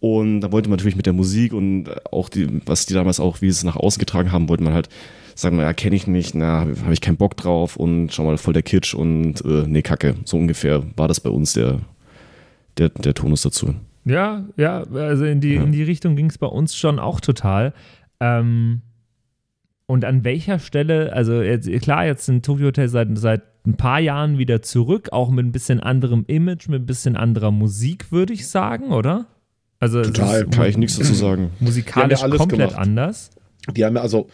Und 0.00 0.40
da 0.40 0.52
wollte 0.52 0.68
man 0.68 0.76
natürlich 0.78 0.96
mit 0.96 1.06
der 1.06 1.12
Musik 1.12 1.52
und 1.52 1.86
auch 2.12 2.28
die, 2.28 2.48
was 2.66 2.86
die 2.86 2.94
damals 2.94 3.20
auch, 3.20 3.40
wie 3.40 3.50
sie 3.50 3.58
es 3.58 3.64
nach 3.64 3.76
außen 3.76 4.00
getragen 4.00 4.32
haben, 4.32 4.48
wollte 4.48 4.64
man 4.64 4.74
halt 4.74 4.88
sagen 5.34 5.56
wir, 5.56 5.64
ja, 5.64 5.72
kenne 5.72 5.96
ich 5.96 6.06
nicht, 6.06 6.34
na, 6.34 6.60
habe 6.60 6.92
ich 6.92 7.00
keinen 7.00 7.16
Bock 7.16 7.36
drauf 7.36 7.76
und 7.76 8.10
schau 8.12 8.24
mal, 8.24 8.38
voll 8.38 8.52
der 8.52 8.62
Kitsch 8.62 8.94
und 8.94 9.44
äh, 9.44 9.64
nee, 9.66 9.82
Kacke. 9.82 10.14
So 10.24 10.36
ungefähr 10.36 10.82
war 10.96 11.08
das 11.08 11.20
bei 11.20 11.30
uns 11.30 11.54
der, 11.54 11.80
der, 12.78 12.88
der 12.90 13.14
Tonus 13.14 13.42
dazu. 13.42 13.74
Ja, 14.04 14.44
ja, 14.56 14.82
also 14.82 15.24
in 15.24 15.40
die, 15.40 15.54
ja. 15.54 15.62
in 15.62 15.72
die 15.72 15.82
Richtung 15.82 16.16
ging 16.16 16.26
es 16.26 16.38
bei 16.38 16.46
uns 16.46 16.74
schon 16.74 16.98
auch 16.98 17.20
total. 17.20 17.72
Ähm, 18.20 18.82
und 19.86 20.04
an 20.04 20.24
welcher 20.24 20.58
Stelle, 20.58 21.12
also 21.12 21.42
jetzt, 21.42 21.70
klar, 21.82 22.06
jetzt 22.06 22.26
sind 22.26 22.44
Tokyo 22.44 22.66
Hotel 22.66 22.88
seit, 22.88 23.08
seit 23.18 23.42
ein 23.66 23.76
paar 23.76 24.00
Jahren 24.00 24.38
wieder 24.38 24.62
zurück, 24.62 25.10
auch 25.12 25.30
mit 25.30 25.46
ein 25.46 25.52
bisschen 25.52 25.80
anderem 25.80 26.24
Image, 26.26 26.68
mit 26.68 26.82
ein 26.82 26.86
bisschen 26.86 27.16
anderer 27.16 27.50
Musik, 27.50 28.10
würde 28.10 28.32
ich 28.32 28.48
sagen, 28.48 28.92
oder? 28.92 29.26
Also 29.78 30.02
Total, 30.02 30.46
kann 30.46 30.66
ich 30.66 30.76
nichts 30.76 30.96
dazu 30.96 31.14
sagen. 31.14 31.50
Musikalisch 31.60 32.22
ja 32.22 32.28
komplett 32.28 32.70
gemacht. 32.70 32.78
anders. 32.78 33.30
Die 33.76 33.84
haben 33.84 33.96
ja 33.96 34.02
also 34.02 34.28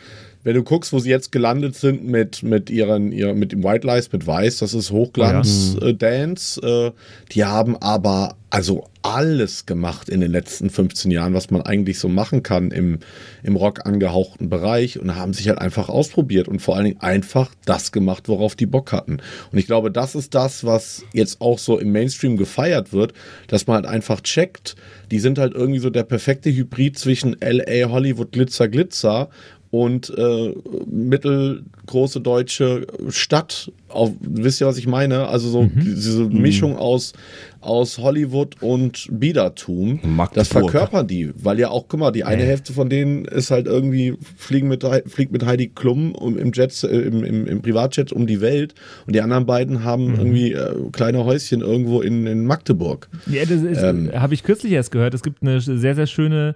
wenn 0.48 0.54
du 0.54 0.62
guckst, 0.62 0.94
wo 0.94 0.98
sie 0.98 1.10
jetzt 1.10 1.30
gelandet 1.30 1.76
sind 1.76 2.06
mit, 2.06 2.42
mit 2.42 2.70
ihren, 2.70 3.12
ihr, 3.12 3.34
mit 3.34 3.52
dem 3.52 3.62
White 3.62 3.86
Lies, 3.86 4.10
mit 4.12 4.26
Weiß, 4.26 4.56
das 4.56 4.72
ist 4.72 4.90
Hochglanz-Dance. 4.90 6.60
Ja. 6.62 6.68
Äh, 6.68 6.86
äh, 6.86 6.92
die 7.32 7.44
haben 7.44 7.76
aber 7.76 8.34
also 8.48 8.86
alles 9.02 9.66
gemacht 9.66 10.08
in 10.08 10.20
den 10.20 10.30
letzten 10.30 10.70
15 10.70 11.10
Jahren, 11.10 11.34
was 11.34 11.50
man 11.50 11.62
eigentlich 11.62 11.98
so 11.98 12.08
machen 12.08 12.42
kann 12.42 12.70
im, 12.70 12.98
im 13.42 13.56
Rock 13.56 13.86
angehauchten 13.86 14.48
Bereich 14.48 14.98
und 14.98 15.14
haben 15.14 15.34
sich 15.34 15.48
halt 15.48 15.58
einfach 15.58 15.88
ausprobiert 15.88 16.48
und 16.48 16.60
vor 16.60 16.76
allen 16.76 16.86
Dingen 16.86 17.00
einfach 17.00 17.50
das 17.66 17.92
gemacht, 17.92 18.28
worauf 18.28 18.56
die 18.56 18.66
Bock 18.66 18.92
hatten. 18.92 19.18
Und 19.52 19.58
ich 19.58 19.66
glaube, 19.66 19.90
das 19.90 20.14
ist 20.14 20.34
das, 20.34 20.64
was 20.64 21.04
jetzt 21.12 21.40
auch 21.40 21.58
so 21.58 21.78
im 21.78 21.92
Mainstream 21.92 22.38
gefeiert 22.38 22.92
wird, 22.92 23.12
dass 23.48 23.66
man 23.66 23.76
halt 23.76 23.86
einfach 23.86 24.22
checkt, 24.22 24.76
die 25.10 25.20
sind 25.20 25.38
halt 25.38 25.54
irgendwie 25.54 25.80
so 25.80 25.90
der 25.90 26.04
perfekte 26.04 26.50
Hybrid 26.50 26.98
zwischen 26.98 27.36
LA, 27.40 27.90
Hollywood, 27.90 28.32
Glitzer, 28.32 28.68
Glitzer 28.68 29.28
und 29.70 30.12
äh, 30.16 30.54
mittelgroße 30.86 32.20
deutsche 32.20 32.86
Stadt. 33.08 33.70
Auf, 33.88 34.12
wisst 34.20 34.60
ihr, 34.60 34.66
was 34.66 34.78
ich 34.78 34.86
meine? 34.86 35.28
Also 35.28 35.48
so 35.48 35.62
mhm. 35.62 35.70
diese 35.74 36.24
mhm. 36.24 36.40
Mischung 36.40 36.76
aus, 36.76 37.12
aus 37.60 37.98
Hollywood 37.98 38.62
und 38.62 39.08
Biedertum. 39.10 40.00
Magdeburg. 40.02 40.34
Das 40.34 40.48
verkörpern 40.48 41.06
die, 41.06 41.30
weil 41.34 41.58
ja 41.58 41.68
auch, 41.68 41.86
guck 41.88 42.00
mal, 42.00 42.10
die 42.10 42.24
eine 42.24 42.42
ja. 42.42 42.48
Hälfte 42.48 42.72
von 42.72 42.88
denen 42.88 43.24
ist 43.26 43.50
halt 43.50 43.66
irgendwie, 43.66 44.14
fliegen 44.36 44.68
mit, 44.68 44.84
fliegt 45.06 45.32
mit 45.32 45.44
Heidi 45.44 45.68
Klum 45.68 46.14
im, 46.14 46.52
Jet, 46.52 46.82
äh, 46.84 46.86
im, 46.86 47.24
im, 47.24 47.46
im, 47.46 47.62
Privatjet 47.62 48.12
um 48.12 48.26
die 48.26 48.40
Welt 48.40 48.74
und 49.06 49.14
die 49.14 49.20
anderen 49.20 49.44
beiden 49.44 49.84
haben 49.84 50.12
mhm. 50.12 50.18
irgendwie 50.18 50.52
äh, 50.52 50.74
kleine 50.92 51.24
Häuschen 51.24 51.60
irgendwo 51.60 52.00
in, 52.00 52.26
in 52.26 52.46
Magdeburg. 52.46 53.08
Ja, 53.26 53.44
das 53.44 53.82
ähm, 53.82 54.10
habe 54.14 54.32
ich 54.32 54.42
kürzlich 54.42 54.72
erst 54.72 54.92
gehört. 54.92 55.12
Es 55.14 55.22
gibt 55.22 55.42
eine 55.42 55.60
sehr, 55.60 55.94
sehr 55.94 56.06
schöne 56.06 56.54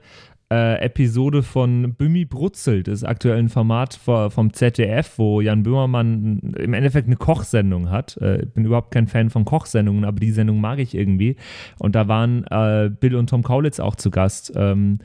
äh, 0.53 0.75
Episode 0.85 1.43
von 1.43 1.95
Bümmi 1.95 2.27
Brutzelt, 2.27 2.87
das 2.87 3.05
aktuellen 3.05 3.49
Format 3.49 3.95
vom 3.95 4.53
ZDF, 4.53 5.19
wo 5.19 5.41
Jan 5.41 5.63
Böhmermann 5.63 6.55
im 6.59 6.75
Endeffekt 6.75 7.07
eine 7.07 7.17
Kochsendung 7.17 7.89
hat. 7.89 8.19
Äh, 8.19 8.45
bin 8.53 8.67
überhaupt 8.67 8.91
kein 8.91 9.09
Fan 9.09 9.31
von 9.31 9.47
Kochsendungen, 9.47 10.05
aber 10.05 10.21
die 10.21 10.31
Sendung 10.31 10.61
mag 10.61 10.79
ich 10.79 10.95
irgendwie. 10.95 11.37
Und 11.79 11.95
da 11.95 12.07
waren 12.07 12.45
äh, 12.51 12.91
Bill 12.91 13.17
und 13.17 13.31
Tom 13.31 13.43
Kaulitz 13.43 13.81
auch 13.81 13.97
zu 13.97 14.11
Gast. 14.11 14.53
Ähm, 14.55 14.99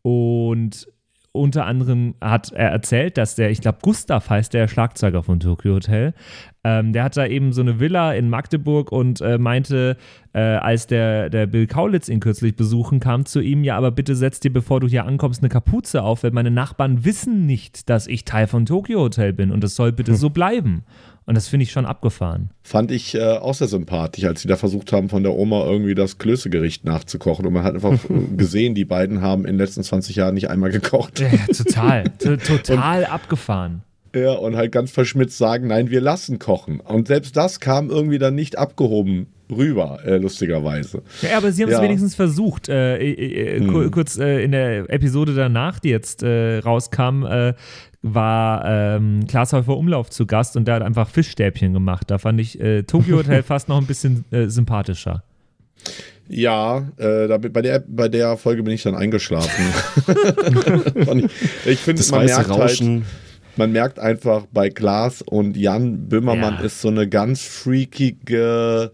und 0.00 0.88
unter 1.34 1.66
anderem 1.66 2.14
hat 2.20 2.52
er 2.52 2.70
erzählt, 2.70 3.18
dass 3.18 3.34
der, 3.34 3.50
ich 3.50 3.60
glaube, 3.60 3.78
Gustav 3.82 4.30
heißt 4.30 4.54
der 4.54 4.68
Schlagzeuger 4.68 5.24
von 5.24 5.40
Tokyo 5.40 5.74
Hotel, 5.74 6.14
ähm, 6.62 6.92
der 6.92 7.02
hat 7.02 7.16
da 7.16 7.26
eben 7.26 7.52
so 7.52 7.60
eine 7.60 7.80
Villa 7.80 8.14
in 8.14 8.30
Magdeburg 8.30 8.92
und 8.92 9.20
äh, 9.20 9.36
meinte, 9.36 9.96
äh, 10.32 10.38
als 10.38 10.86
der, 10.86 11.30
der 11.30 11.46
Bill 11.46 11.66
Kaulitz 11.66 12.08
ihn 12.08 12.20
kürzlich 12.20 12.54
besuchen 12.54 13.00
kam, 13.00 13.26
zu 13.26 13.40
ihm, 13.40 13.64
ja, 13.64 13.76
aber 13.76 13.90
bitte 13.90 14.14
setz 14.14 14.38
dir, 14.38 14.52
bevor 14.52 14.78
du 14.78 14.86
hier 14.86 15.06
ankommst, 15.06 15.42
eine 15.42 15.48
Kapuze 15.48 16.04
auf, 16.04 16.22
weil 16.22 16.30
meine 16.30 16.52
Nachbarn 16.52 17.04
wissen 17.04 17.46
nicht, 17.46 17.90
dass 17.90 18.06
ich 18.06 18.24
Teil 18.24 18.46
von 18.46 18.64
Tokyo 18.64 19.00
Hotel 19.00 19.32
bin 19.32 19.50
und 19.50 19.64
das 19.64 19.74
soll 19.74 19.90
bitte 19.90 20.12
hm. 20.12 20.18
so 20.18 20.30
bleiben. 20.30 20.84
Und 21.26 21.36
das 21.36 21.48
finde 21.48 21.64
ich 21.64 21.72
schon 21.72 21.86
abgefahren. 21.86 22.50
Fand 22.62 22.90
ich 22.90 23.14
äh, 23.14 23.38
auch 23.38 23.54
sehr 23.54 23.68
sympathisch, 23.68 24.24
als 24.24 24.42
sie 24.42 24.48
da 24.48 24.56
versucht 24.56 24.92
haben, 24.92 25.08
von 25.08 25.22
der 25.22 25.32
Oma 25.32 25.64
irgendwie 25.64 25.94
das 25.94 26.18
Klößegericht 26.18 26.84
nachzukochen. 26.84 27.46
Und 27.46 27.54
man 27.54 27.64
hat 27.64 27.74
einfach 27.74 27.98
gesehen, 28.36 28.74
die 28.74 28.84
beiden 28.84 29.22
haben 29.22 29.42
in 29.46 29.54
den 29.54 29.58
letzten 29.58 29.82
20 29.82 30.16
Jahren 30.16 30.34
nicht 30.34 30.50
einmal 30.50 30.70
gekocht. 30.70 31.20
Ja, 31.20 31.30
total. 31.46 32.04
total 32.18 32.98
und, 33.00 33.10
abgefahren. 33.10 33.82
Ja, 34.14 34.32
und 34.32 34.54
halt 34.54 34.70
ganz 34.70 34.90
verschmitzt 34.90 35.38
sagen, 35.38 35.68
nein, 35.68 35.90
wir 35.90 36.00
lassen 36.00 36.38
kochen. 36.38 36.80
Und 36.80 37.08
selbst 37.08 37.36
das 37.36 37.58
kam 37.58 37.90
irgendwie 37.90 38.18
dann 38.18 38.34
nicht 38.34 38.58
abgehoben 38.58 39.26
rüber, 39.50 40.00
äh, 40.04 40.18
lustigerweise. 40.18 41.02
Ja, 41.22 41.38
aber 41.38 41.52
sie 41.52 41.62
haben 41.62 41.70
es 41.70 41.76
ja. 41.76 41.82
wenigstens 41.82 42.14
versucht. 42.14 42.68
Äh, 42.68 42.98
äh, 42.98 43.56
äh 43.56 43.60
hm. 43.60 43.90
Kurz 43.90 44.18
äh, 44.18 44.42
in 44.44 44.52
der 44.52 44.88
Episode 44.90 45.34
danach, 45.34 45.80
die 45.80 45.88
jetzt 45.88 46.22
äh, 46.22 46.58
rauskam, 46.58 47.24
war 48.04 48.64
ähm, 48.66 49.26
Klaas 49.26 49.54
Häufer 49.54 49.76
Umlauf 49.78 50.10
zu 50.10 50.26
Gast 50.26 50.56
und 50.56 50.68
der 50.68 50.74
hat 50.74 50.82
einfach 50.82 51.08
Fischstäbchen 51.08 51.72
gemacht. 51.72 52.10
Da 52.10 52.18
fand 52.18 52.38
ich 52.38 52.60
äh, 52.60 52.82
Tokyo 52.82 53.16
Hotel 53.16 53.42
fast 53.42 53.68
noch 53.68 53.78
ein 53.78 53.86
bisschen 53.86 54.26
äh, 54.30 54.46
sympathischer. 54.46 55.24
Ja, 56.28 56.86
äh, 56.98 57.28
da, 57.28 57.38
bei, 57.38 57.62
der, 57.62 57.82
bei 57.86 58.08
der 58.08 58.36
Folge 58.36 58.62
bin 58.62 58.74
ich 58.74 58.82
dann 58.82 58.94
eingeschlafen. 58.94 59.64
ich 61.64 61.66
ich 61.66 61.78
finde, 61.80 62.02
man 62.10 62.26
merkt 62.26 62.48
halt 62.48 62.50
Rauschen. 62.50 62.94
halt, 62.94 63.56
man 63.56 63.72
merkt 63.72 63.98
einfach 63.98 64.46
bei 64.52 64.68
Klaas 64.68 65.22
und 65.22 65.56
Jan 65.56 66.08
Böhmermann 66.08 66.54
ja. 66.58 66.60
ist 66.60 66.82
so 66.82 66.88
eine 66.88 67.08
ganz 67.08 67.42
freakige 67.42 68.92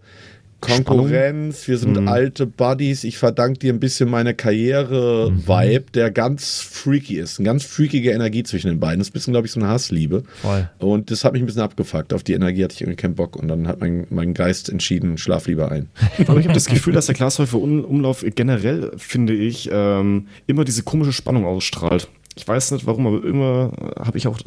Konkurrenz, 0.61 1.67
wir 1.67 1.77
sind 1.77 1.99
mhm. 1.99 2.07
alte 2.07 2.45
Buddies, 2.45 3.03
ich 3.03 3.17
verdanke 3.17 3.59
dir 3.59 3.73
ein 3.73 3.79
bisschen 3.79 4.09
meine 4.09 4.33
Karriere-Vibe, 4.35 5.79
mhm. 5.79 5.91
der 5.93 6.11
ganz 6.11 6.61
freaky 6.61 7.17
ist. 7.17 7.39
Eine 7.39 7.47
ganz 7.47 7.65
freakige 7.65 8.11
Energie 8.11 8.43
zwischen 8.43 8.67
den 8.67 8.79
beiden. 8.79 8.99
Das 8.99 9.07
ist 9.07 9.11
ein 9.11 9.13
bisschen, 9.13 9.33
glaube 9.33 9.47
ich, 9.47 9.53
so 9.53 9.59
eine 9.59 9.69
Hassliebe. 9.69 10.23
Voll. 10.41 10.69
Und 10.77 11.09
das 11.09 11.25
hat 11.25 11.33
mich 11.33 11.41
ein 11.41 11.47
bisschen 11.47 11.63
abgefuckt. 11.63 12.13
Auf 12.13 12.23
die 12.23 12.33
Energie 12.33 12.63
hatte 12.63 12.75
ich 12.75 12.81
irgendwie 12.81 12.95
keinen 12.97 13.15
Bock. 13.15 13.35
Und 13.35 13.47
dann 13.47 13.67
hat 13.67 13.81
mein, 13.81 14.05
mein 14.11 14.33
Geist 14.33 14.69
entschieden, 14.69 15.17
schlaf 15.17 15.47
lieber 15.47 15.71
ein. 15.71 15.89
Aber 16.27 16.37
ich 16.39 16.45
habe 16.45 16.53
das 16.53 16.67
Gefühl, 16.67 16.93
dass 16.93 17.07
der 17.07 17.15
Glashäufer 17.15 17.59
Umlauf 17.59 18.23
generell, 18.35 18.91
finde 18.97 19.33
ich, 19.33 19.69
ähm, 19.71 20.27
immer 20.45 20.63
diese 20.63 20.83
komische 20.83 21.11
Spannung 21.11 21.45
ausstrahlt. 21.45 22.07
Ich 22.35 22.47
weiß 22.47 22.71
nicht 22.71 22.85
warum, 22.85 23.07
aber 23.07 23.23
immer 23.25 23.71
habe 23.99 24.17
ich 24.17 24.27
auch 24.27 24.39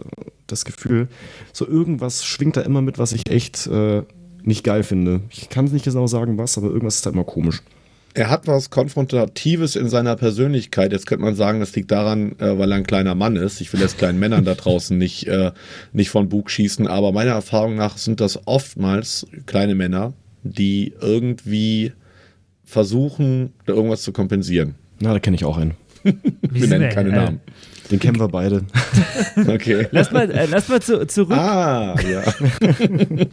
das 0.47 0.65
Gefühl, 0.65 1.09
so 1.53 1.67
irgendwas 1.67 2.25
schwingt 2.25 2.57
da 2.57 2.63
immer 2.63 2.83
mit, 2.83 2.99
was 2.99 3.13
ich 3.13 3.29
echt 3.29 3.67
äh, 3.67 4.03
nicht 4.47 4.65
geil 4.65 4.83
finde. 4.83 5.21
Ich 5.31 5.49
kann 5.49 5.67
es 5.67 5.73
nicht 5.73 5.85
genau 5.85 6.07
sagen, 6.07 6.39
was, 6.39 6.59
aber 6.59 6.69
irgendwas 6.69 6.97
ist 6.97 7.07
da 7.07 7.11
immer 7.11 7.25
komisch. 7.25 7.63
Er 8.17 8.31
hat 8.31 8.47
was 8.47 8.71
Konfrontatives 8.71 9.75
in 9.75 9.89
seiner 9.89 10.15
Persönlichkeit. 10.15 10.93
Jetzt 10.93 11.07
könnte 11.07 11.25
man 11.25 11.35
sagen, 11.35 11.59
das 11.59 11.75
liegt 11.75 11.91
daran, 11.91 12.39
äh, 12.39 12.57
weil 12.57 12.71
er 12.71 12.77
ein 12.77 12.87
kleiner 12.87 13.17
Mann 13.17 13.35
ist. 13.35 13.61
Ich 13.61 13.73
will 13.73 13.81
jetzt 13.81 13.99
kleinen 13.99 14.21
Männern 14.21 14.45
da 14.45 14.55
draußen 14.55 14.97
nicht, 14.97 15.27
äh, 15.27 15.51
nicht 15.93 16.11
von 16.11 16.29
Bug 16.29 16.49
schießen, 16.49 16.87
aber 16.87 17.11
meiner 17.11 17.33
Erfahrung 17.33 17.75
nach 17.75 17.99
sind 17.99 18.21
das 18.21 18.47
oftmals 18.47 19.27
kleine 19.47 19.75
Männer, 19.75 20.13
die 20.45 20.95
irgendwie 21.01 21.93
versuchen, 22.65 23.53
irgendwas 23.67 24.03
zu 24.03 24.13
kompensieren. 24.13 24.77
Na, 25.01 25.13
da 25.13 25.19
kenne 25.19 25.35
ich 25.35 25.45
auch 25.45 25.59
einen. 25.59 25.75
Wir 26.61 26.69
nennen 26.69 26.91
keine 26.91 27.11
äh, 27.11 27.17
Namen. 27.17 27.41
Den 27.91 27.99
kennen 27.99 28.19
wir 28.19 28.29
beide. 28.29 28.65
Okay. 29.37 29.87
Lass 29.91 30.13
mal, 30.13 30.31
äh, 30.31 30.47
lass 30.47 30.69
mal 30.69 30.81
zu, 30.81 31.07
zurück. 31.07 31.37
Ah, 31.37 31.97
ja. 32.09 32.23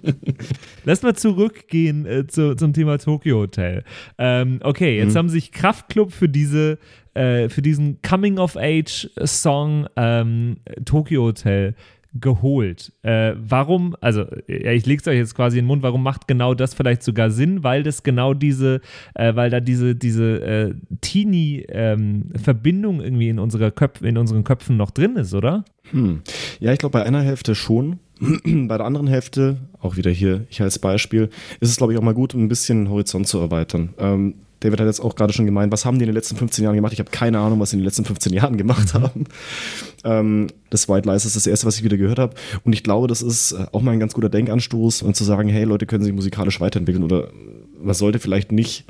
lass 0.85 1.03
mal 1.03 1.15
zurückgehen 1.15 2.05
äh, 2.05 2.27
zu, 2.27 2.55
zum 2.55 2.73
Thema 2.73 2.97
Tokyo 2.97 3.39
Hotel. 3.39 3.83
Ähm, 4.17 4.59
okay, 4.63 4.97
jetzt 4.97 5.13
mhm. 5.13 5.17
haben 5.17 5.29
sich 5.29 5.51
Kraftklub 5.51 6.11
für 6.11 6.27
diese 6.27 6.79
äh, 7.13 7.49
für 7.49 7.61
diesen 7.61 8.01
Coming 8.01 8.39
of 8.39 8.57
Age 8.57 9.09
Song 9.25 9.87
ähm, 9.95 10.57
Tokyo 10.85 11.23
Hotel 11.23 11.75
geholt. 12.13 12.91
Äh, 13.03 13.33
warum, 13.37 13.95
also 14.01 14.25
ja, 14.47 14.71
ich 14.71 14.85
lege 14.85 15.01
es 15.01 15.07
euch 15.07 15.17
jetzt 15.17 15.35
quasi 15.35 15.57
in 15.57 15.63
den 15.63 15.67
Mund, 15.67 15.83
warum 15.83 16.03
macht 16.03 16.27
genau 16.27 16.53
das 16.53 16.73
vielleicht 16.73 17.03
sogar 17.03 17.29
Sinn? 17.31 17.63
Weil 17.63 17.83
das 17.83 18.03
genau 18.03 18.33
diese, 18.33 18.81
äh, 19.15 19.35
weil 19.35 19.49
da 19.49 19.59
diese, 19.59 19.95
diese 19.95 20.41
äh, 20.41 20.73
Teenie-Verbindung 21.01 22.95
ähm, 22.99 23.05
irgendwie 23.05 23.29
in, 23.29 23.39
unserer 23.39 23.71
Köpf 23.71 24.01
in 24.01 24.17
unseren 24.17 24.43
Köpfen 24.43 24.77
noch 24.77 24.91
drin 24.91 25.15
ist, 25.15 25.33
oder? 25.33 25.63
Hm. 25.91 26.21
Ja, 26.59 26.73
ich 26.73 26.79
glaube 26.79 26.93
bei 26.93 27.03
einer 27.03 27.21
Hälfte 27.21 27.55
schon. 27.55 27.99
bei 28.43 28.77
der 28.77 28.85
anderen 28.85 29.07
Hälfte, 29.07 29.57
auch 29.79 29.97
wieder 29.97 30.11
hier, 30.11 30.45
ich 30.49 30.61
als 30.61 30.77
Beispiel, 30.77 31.29
ist 31.59 31.69
es, 31.69 31.77
glaube 31.77 31.93
ich, 31.93 31.99
auch 31.99 32.03
mal 32.03 32.13
gut, 32.13 32.35
um 32.35 32.43
ein 32.43 32.49
bisschen 32.49 32.85
den 32.85 32.89
Horizont 32.89 33.27
zu 33.27 33.39
erweitern. 33.39 33.93
Ähm, 33.97 34.35
David 34.61 34.79
hat 34.79 34.87
jetzt 34.87 35.01
auch 35.01 35.15
gerade 35.15 35.33
schon 35.33 35.45
gemeint, 35.45 35.71
was 35.71 35.85
haben 35.85 35.99
die 35.99 36.03
in 36.03 36.09
den 36.09 36.15
letzten 36.15 36.35
15 36.37 36.63
Jahren 36.63 36.75
gemacht? 36.75 36.93
Ich 36.93 36.99
habe 36.99 37.11
keine 37.11 37.39
Ahnung, 37.39 37.59
was 37.59 37.71
sie 37.71 37.75
in 37.75 37.79
den 37.79 37.85
letzten 37.85 38.05
15 38.05 38.31
Jahren 38.31 38.57
gemacht 38.57 38.93
mhm. 38.93 39.01
haben. 39.01 39.23
Ähm, 40.03 40.47
das 40.69 40.87
White 40.87 41.09
Lies 41.09 41.25
ist 41.25 41.35
das 41.35 41.47
erste, 41.47 41.65
was 41.65 41.77
ich 41.77 41.83
wieder 41.83 41.97
gehört 41.97 42.19
habe. 42.19 42.35
Und 42.63 42.73
ich 42.73 42.83
glaube, 42.83 43.07
das 43.07 43.21
ist 43.21 43.51
äh, 43.51 43.65
auch 43.71 43.81
mal 43.81 43.91
ein 43.91 43.99
ganz 43.99 44.13
guter 44.13 44.29
Denkanstoß, 44.29 45.01
und 45.01 45.15
zu 45.15 45.23
sagen, 45.23 45.49
hey, 45.49 45.63
Leute 45.63 45.85
können 45.85 46.03
sich 46.03 46.13
musikalisch 46.13 46.61
weiterentwickeln 46.61 47.03
oder 47.03 47.29
man 47.81 47.95
sollte 47.95 48.19
vielleicht 48.19 48.51
nicht 48.51 48.85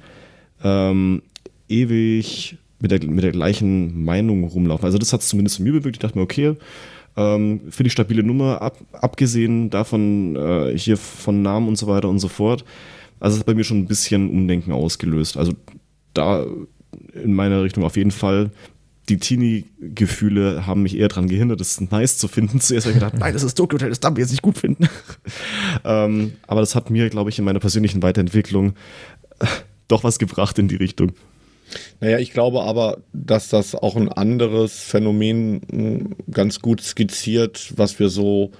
ähm, 0.63 1.21
ewig 1.69 2.57
mit 2.79 2.91
der, 2.91 3.03
mit 3.09 3.23
der 3.23 3.31
gleichen 3.31 4.03
Meinung 4.03 4.43
rumlaufen. 4.43 4.85
Also 4.85 4.97
das 4.97 5.13
hat 5.13 5.21
es 5.21 5.29
zumindest 5.29 5.59
in 5.59 5.65
mir 5.65 5.73
bewirkt. 5.73 5.95
Ich 5.95 5.99
dachte 5.99 6.17
mir, 6.17 6.23
okay, 6.23 6.55
ähm, 7.15 7.61
finde 7.69 7.87
ich 7.87 7.93
stabile 7.93 8.23
Nummer, 8.23 8.61
ab, 8.61 8.77
abgesehen 8.93 9.69
davon 9.69 10.35
äh, 10.35 10.77
hier 10.77 10.97
von 10.97 11.41
Namen 11.41 11.67
und 11.67 11.77
so 11.77 11.87
weiter 11.87 12.09
und 12.09 12.19
so 12.19 12.27
fort. 12.27 12.65
Also 13.21 13.35
es 13.35 13.39
hat 13.39 13.45
bei 13.45 13.53
mir 13.53 13.63
schon 13.63 13.77
ein 13.77 13.87
bisschen 13.87 14.29
Umdenken 14.29 14.73
ausgelöst. 14.73 15.37
Also 15.37 15.53
da 16.13 16.45
in 17.13 17.33
meiner 17.33 17.63
Richtung 17.63 17.85
auf 17.85 17.95
jeden 17.95 18.11
Fall. 18.11 18.51
Die 19.09 19.17
Teenie-Gefühle 19.17 20.65
haben 20.67 20.83
mich 20.83 20.97
eher 20.97 21.07
daran 21.07 21.27
gehindert, 21.27 21.61
es 21.61 21.79
nice 21.79 22.17
zu 22.17 22.27
finden. 22.27 22.59
Zuerst 22.59 22.87
habe 22.87 22.93
ich 22.93 22.99
gedacht, 22.99 23.19
nein, 23.19 23.33
das 23.33 23.43
ist 23.43 23.55
Tokyo 23.55 23.77
Hotel, 23.77 23.89
das 23.89 23.99
darf 23.99 24.13
ich 24.13 24.19
jetzt 24.19 24.31
nicht 24.31 24.41
gut 24.41 24.57
finden. 24.57 24.89
ähm, 25.85 26.33
aber 26.47 26.61
das 26.61 26.75
hat 26.75 26.89
mir, 26.89 27.09
glaube 27.09 27.29
ich, 27.29 27.39
in 27.39 27.45
meiner 27.45 27.59
persönlichen 27.59 28.01
Weiterentwicklung 28.03 28.73
doch 29.87 30.03
was 30.03 30.19
gebracht 30.19 30.57
in 30.59 30.67
die 30.67 30.75
Richtung. 30.75 31.13
Naja, 32.01 32.19
ich 32.19 32.33
glaube 32.33 32.63
aber, 32.63 32.97
dass 33.13 33.49
das 33.49 33.75
auch 33.75 33.95
ein 33.95 34.09
anderes 34.09 34.79
Phänomen 34.79 36.15
ganz 36.29 36.59
gut 36.59 36.81
skizziert, 36.81 37.73
was 37.77 37.97
wir 37.99 38.09
so 38.09 38.51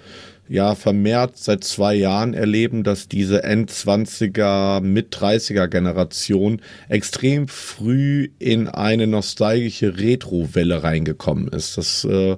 ja 0.51 0.75
vermehrt 0.75 1.37
seit 1.37 1.63
zwei 1.63 1.95
Jahren 1.95 2.33
erleben, 2.33 2.83
dass 2.83 3.07
diese 3.07 3.43
End-20er, 3.43 4.81
Mit-30er 4.81 5.67
Generation 5.67 6.61
extrem 6.89 7.47
früh 7.47 8.27
in 8.37 8.67
eine 8.67 9.07
nostalgische 9.07 9.97
Retro-Welle 9.97 10.83
reingekommen 10.83 11.47
ist. 11.47 11.77
Das 11.77 12.03
äh, 12.03 12.31
äh, 12.31 12.37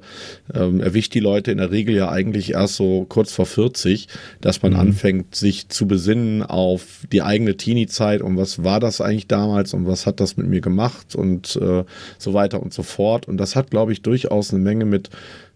erwischt 0.54 1.16
die 1.16 1.22
Leute 1.22 1.52
in 1.52 1.58
der 1.58 1.72
Regel 1.72 1.96
ja 1.96 2.10
eigentlich 2.10 2.52
erst 2.52 2.76
so 2.76 3.06
kurz 3.10 3.32
vor 3.32 3.48
40, 3.48 4.08
dass 4.42 4.62
man 4.62 4.74
mhm. 4.74 4.80
anfängt, 4.80 5.34
sich 5.34 5.70
zu 5.70 5.88
besinnen 5.88 6.44
auf 6.44 7.08
die 7.12 7.24
eigene 7.24 7.58
Teenie-Zeit 7.58 8.22
und 8.22 8.38
was 8.38 8.64
war 8.64 8.80
das 8.80 9.02
eigentlich 9.02 9.28
damals 9.28 9.74
und 9.74 9.88
was 9.88 10.06
hat 10.06 10.20
das 10.20 10.38
mit 10.38 10.46
mir 10.46 10.62
gemacht 10.62 11.16
und 11.16 11.56
äh, 11.56 11.84
so 12.20 12.34
weiter 12.36 12.62
und 12.62 12.76
so 12.76 12.84
fort. 12.84 13.28
Und 13.28 13.38
das 13.38 13.56
hat, 13.56 13.72
glaube 13.72 13.92
ich, 13.92 14.04
durchaus 14.04 14.54
eine 14.54 14.62
Menge 14.62 14.86
mit 14.86 15.10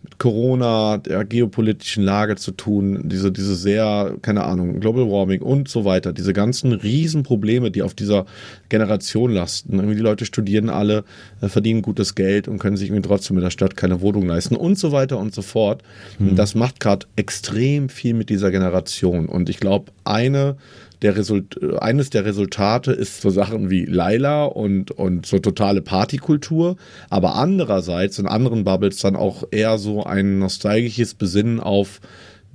mit 0.08 0.20
Corona, 0.20 0.98
der 0.98 1.26
geopolitischen 1.26 2.04
Lage 2.04 2.38
zu 2.38 2.52
tun, 2.52 3.02
diese, 3.04 3.30
diese 3.32 3.56
sehr, 3.56 4.16
keine 4.22 4.46
Ahnung, 4.46 4.80
Global 4.80 5.10
Warming 5.10 5.42
und 5.42 5.68
so 5.68 5.84
weiter, 5.84 6.14
diese 6.14 6.32
ganzen 6.32 6.72
Riesenprobleme, 6.72 7.72
die 7.72 7.82
auf 7.82 7.94
dieser 7.94 8.26
Generation 8.70 9.32
lasten. 9.32 9.74
Irgendwie 9.74 9.96
die 9.96 10.02
Leute 10.02 10.26
studieren 10.26 10.70
alle, 10.70 11.04
äh, 11.42 11.50
verdienen 11.50 11.82
gutes 11.82 12.16
Geld 12.16 12.48
und 12.48 12.58
können 12.60 12.78
sich 12.78 12.90
irgendwie 12.90 13.08
trotzdem 13.08 13.38
in 13.38 13.44
der 13.44 13.50
Stadt 13.50 13.76
keine 13.76 14.00
Wohnung 14.00 14.28
leisten 14.28 14.56
und 14.56 14.80
so 14.80 14.94
weiter 14.94 15.18
und 15.18 15.36
so 15.36 15.42
fort. 15.42 15.84
Mhm. 16.20 16.36
Das 16.36 16.56
macht 16.56 16.80
gerade 16.80 17.06
extrem 17.18 17.90
viel 17.90 18.14
mit 18.14 18.30
dieser 18.30 18.50
Generation. 18.50 19.26
Und 19.28 19.50
ich 19.50 19.60
glaube, 19.60 19.92
eine 20.06 20.56
der 21.02 21.16
Result 21.16 21.62
eines 21.82 22.10
der 22.10 22.26
Resultate 22.26 22.92
ist 22.92 23.22
so 23.22 23.30
Sachen 23.30 23.70
wie 23.70 23.86
Laila 23.86 24.46
und, 24.46 24.92
und 24.92 25.26
so 25.26 25.40
totale 25.40 25.82
Partykultur, 25.82 26.76
aber 27.10 27.36
andererseits 27.36 28.20
in 28.20 28.28
anderen 28.28 28.64
Bubbles 28.64 29.00
dann 29.00 29.16
auch 29.16 29.44
eher 29.52 29.78
so 29.78 30.04
ein 30.04 30.40
nostalgisches 30.40 31.14
Besinnen 31.14 31.60
auf, 31.60 32.02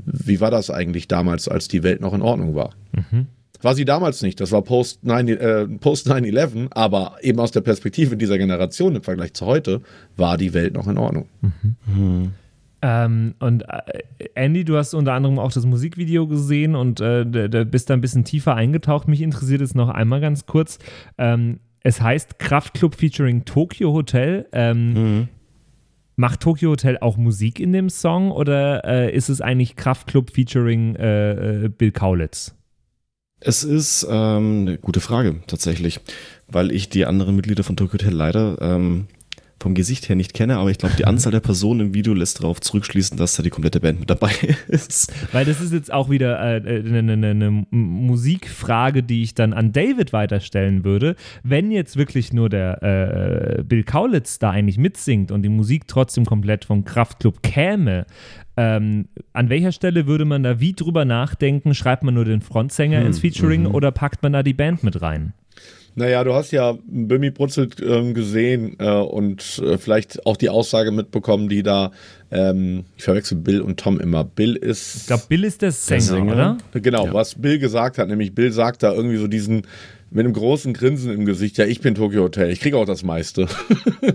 wie 0.04 0.40
war 0.40 0.50
das 0.50 0.70
eigentlich 0.70 1.08
damals, 1.08 1.48
als 1.48 1.68
die 1.68 1.82
Welt 1.82 2.00
noch 2.00 2.14
in 2.14 2.22
Ordnung 2.22 2.54
war. 2.54 2.70
Mhm. 2.92 3.26
War 3.60 3.76
sie 3.76 3.84
damals 3.84 4.22
nicht. 4.22 4.40
Das 4.40 4.50
war 4.50 4.62
Post 4.62 5.04
9, 5.04 5.28
äh, 5.28 5.68
Post 5.78 6.10
9-11, 6.10 6.68
aber 6.72 7.16
eben 7.22 7.38
aus 7.38 7.52
der 7.52 7.60
Perspektive 7.60 8.16
dieser 8.16 8.36
Generation 8.36 8.96
im 8.96 9.02
Vergleich 9.02 9.34
zu 9.34 9.46
heute 9.46 9.82
war 10.16 10.36
die 10.36 10.52
Welt 10.52 10.74
noch 10.74 10.88
in 10.88 10.98
Ordnung. 10.98 11.28
Ähm, 12.82 13.34
und 13.38 13.62
äh, 13.62 14.28
Andy, 14.34 14.64
du 14.64 14.76
hast 14.76 14.92
unter 14.94 15.12
anderem 15.12 15.38
auch 15.38 15.52
das 15.52 15.64
Musikvideo 15.64 16.26
gesehen 16.26 16.74
und 16.74 17.00
äh, 17.00 17.24
da- 17.48 17.64
bist 17.64 17.88
da 17.90 17.94
ein 17.94 18.00
bisschen 18.00 18.24
tiefer 18.24 18.54
eingetaucht. 18.56 19.06
Mich 19.08 19.22
interessiert 19.22 19.60
es 19.60 19.74
noch 19.74 19.88
einmal 19.88 20.20
ganz 20.20 20.46
kurz. 20.46 20.78
Ähm, 21.16 21.60
es 21.84 22.00
heißt 22.00 22.38
Kraftclub 22.38 22.94
featuring 22.96 23.44
Tokyo 23.44 23.92
Hotel. 23.92 24.46
Ähm, 24.52 25.28
Macht 26.16 26.40
Tokyo 26.40 26.70
Hotel 26.72 26.98
auch 27.00 27.16
Musik 27.16 27.58
in 27.58 27.72
dem 27.72 27.88
Song 27.88 28.30
oder 28.32 28.84
äh, 28.84 29.14
ist 29.16 29.28
es 29.30 29.40
eigentlich 29.40 29.76
Kraftclub 29.76 30.30
featuring 30.30 30.94
äh, 30.96 31.64
äh, 31.64 31.68
Bill 31.68 31.90
Kaulitz? 31.90 32.54
Es 33.40 33.64
ist 33.64 34.06
ähm, 34.08 34.66
eine 34.66 34.78
gute 34.78 35.00
Frage 35.00 35.36
tatsächlich, 35.46 36.00
weil 36.48 36.70
ich 36.70 36.90
die 36.90 37.06
anderen 37.06 37.34
Mitglieder 37.34 37.64
von 37.64 37.76
Tokyo 37.76 37.94
Hotel 37.94 38.12
leider 38.12 38.60
ähm, 38.60 39.06
vom 39.62 39.74
Gesicht 39.74 40.08
her 40.08 40.16
nicht 40.16 40.34
kenne, 40.34 40.56
aber 40.58 40.70
ich 40.70 40.78
glaube, 40.78 40.96
die 40.98 41.04
Anzahl 41.04 41.32
der 41.32 41.40
Personen 41.40 41.80
im 41.80 41.94
Video 41.94 42.12
lässt 42.14 42.40
darauf 42.40 42.60
zurückschließen, 42.60 43.16
dass 43.16 43.36
da 43.36 43.42
die 43.42 43.50
komplette 43.50 43.80
Band 43.80 44.00
mit 44.00 44.10
dabei 44.10 44.32
ist. 44.68 45.12
Weil 45.32 45.44
das 45.44 45.60
ist 45.60 45.72
jetzt 45.72 45.92
auch 45.92 46.10
wieder 46.10 46.38
äh, 46.40 46.56
eine, 46.60 46.98
eine, 47.12 47.12
eine 47.28 47.46
M- 47.46 47.66
Musikfrage, 47.70 49.02
die 49.02 49.22
ich 49.22 49.34
dann 49.34 49.52
an 49.52 49.72
David 49.72 50.12
weiterstellen 50.12 50.84
würde. 50.84 51.16
Wenn 51.42 51.70
jetzt 51.70 51.96
wirklich 51.96 52.32
nur 52.32 52.48
der 52.48 52.82
äh, 53.58 53.62
Bill 53.62 53.84
Kaulitz 53.84 54.38
da 54.38 54.50
eigentlich 54.50 54.78
mitsingt 54.78 55.30
und 55.30 55.42
die 55.42 55.48
Musik 55.48 55.86
trotzdem 55.88 56.24
komplett 56.26 56.64
vom 56.64 56.84
Kraftclub 56.84 57.42
käme, 57.42 58.06
ähm, 58.56 59.08
an 59.32 59.48
welcher 59.48 59.72
Stelle 59.72 60.06
würde 60.06 60.24
man 60.24 60.42
da 60.42 60.60
wie 60.60 60.74
drüber 60.74 61.04
nachdenken? 61.04 61.74
Schreibt 61.74 62.02
man 62.02 62.14
nur 62.14 62.24
den 62.24 62.42
Frontsänger 62.42 63.00
ins 63.02 63.20
Featuring 63.20 63.66
oder 63.66 63.90
packt 63.92 64.22
man 64.22 64.32
da 64.34 64.42
die 64.42 64.52
Band 64.54 64.82
mit 64.84 65.00
rein? 65.00 65.32
Naja, 65.94 66.24
du 66.24 66.32
hast 66.32 66.52
ja 66.52 66.76
Bimmi 66.86 67.30
Brutzelt 67.30 67.80
ähm, 67.82 68.14
gesehen 68.14 68.76
äh, 68.78 68.90
und 68.90 69.60
äh, 69.64 69.76
vielleicht 69.76 70.24
auch 70.24 70.36
die 70.36 70.48
Aussage 70.48 70.90
mitbekommen, 70.90 71.48
die 71.48 71.62
da, 71.62 71.90
ähm, 72.30 72.84
ich 72.96 73.04
verwechsel 73.04 73.36
Bill 73.36 73.60
und 73.60 73.78
Tom 73.78 74.00
immer. 74.00 74.24
Bill 74.24 74.56
ist. 74.56 74.96
Ich 74.96 75.06
glaube, 75.08 75.24
Bill 75.28 75.44
ist 75.44 75.60
der 75.60 75.72
Sänger, 75.72 76.00
Sänger. 76.00 76.32
oder? 76.32 76.58
Genau, 76.80 77.12
was 77.12 77.34
Bill 77.34 77.58
gesagt 77.58 77.98
hat, 77.98 78.08
nämlich 78.08 78.34
Bill 78.34 78.52
sagt 78.52 78.82
da 78.82 78.92
irgendwie 78.92 79.18
so 79.18 79.26
diesen 79.26 79.66
mit 80.12 80.26
einem 80.26 80.34
großen 80.34 80.74
Grinsen 80.74 81.10
im 81.12 81.24
Gesicht, 81.24 81.56
ja, 81.56 81.64
ich 81.64 81.80
bin 81.80 81.94
Tokyo 81.94 82.24
Hotel, 82.24 82.50
ich 82.50 82.60
kriege 82.60 82.76
auch 82.76 82.84
das 82.84 83.02
meiste. 83.02 83.46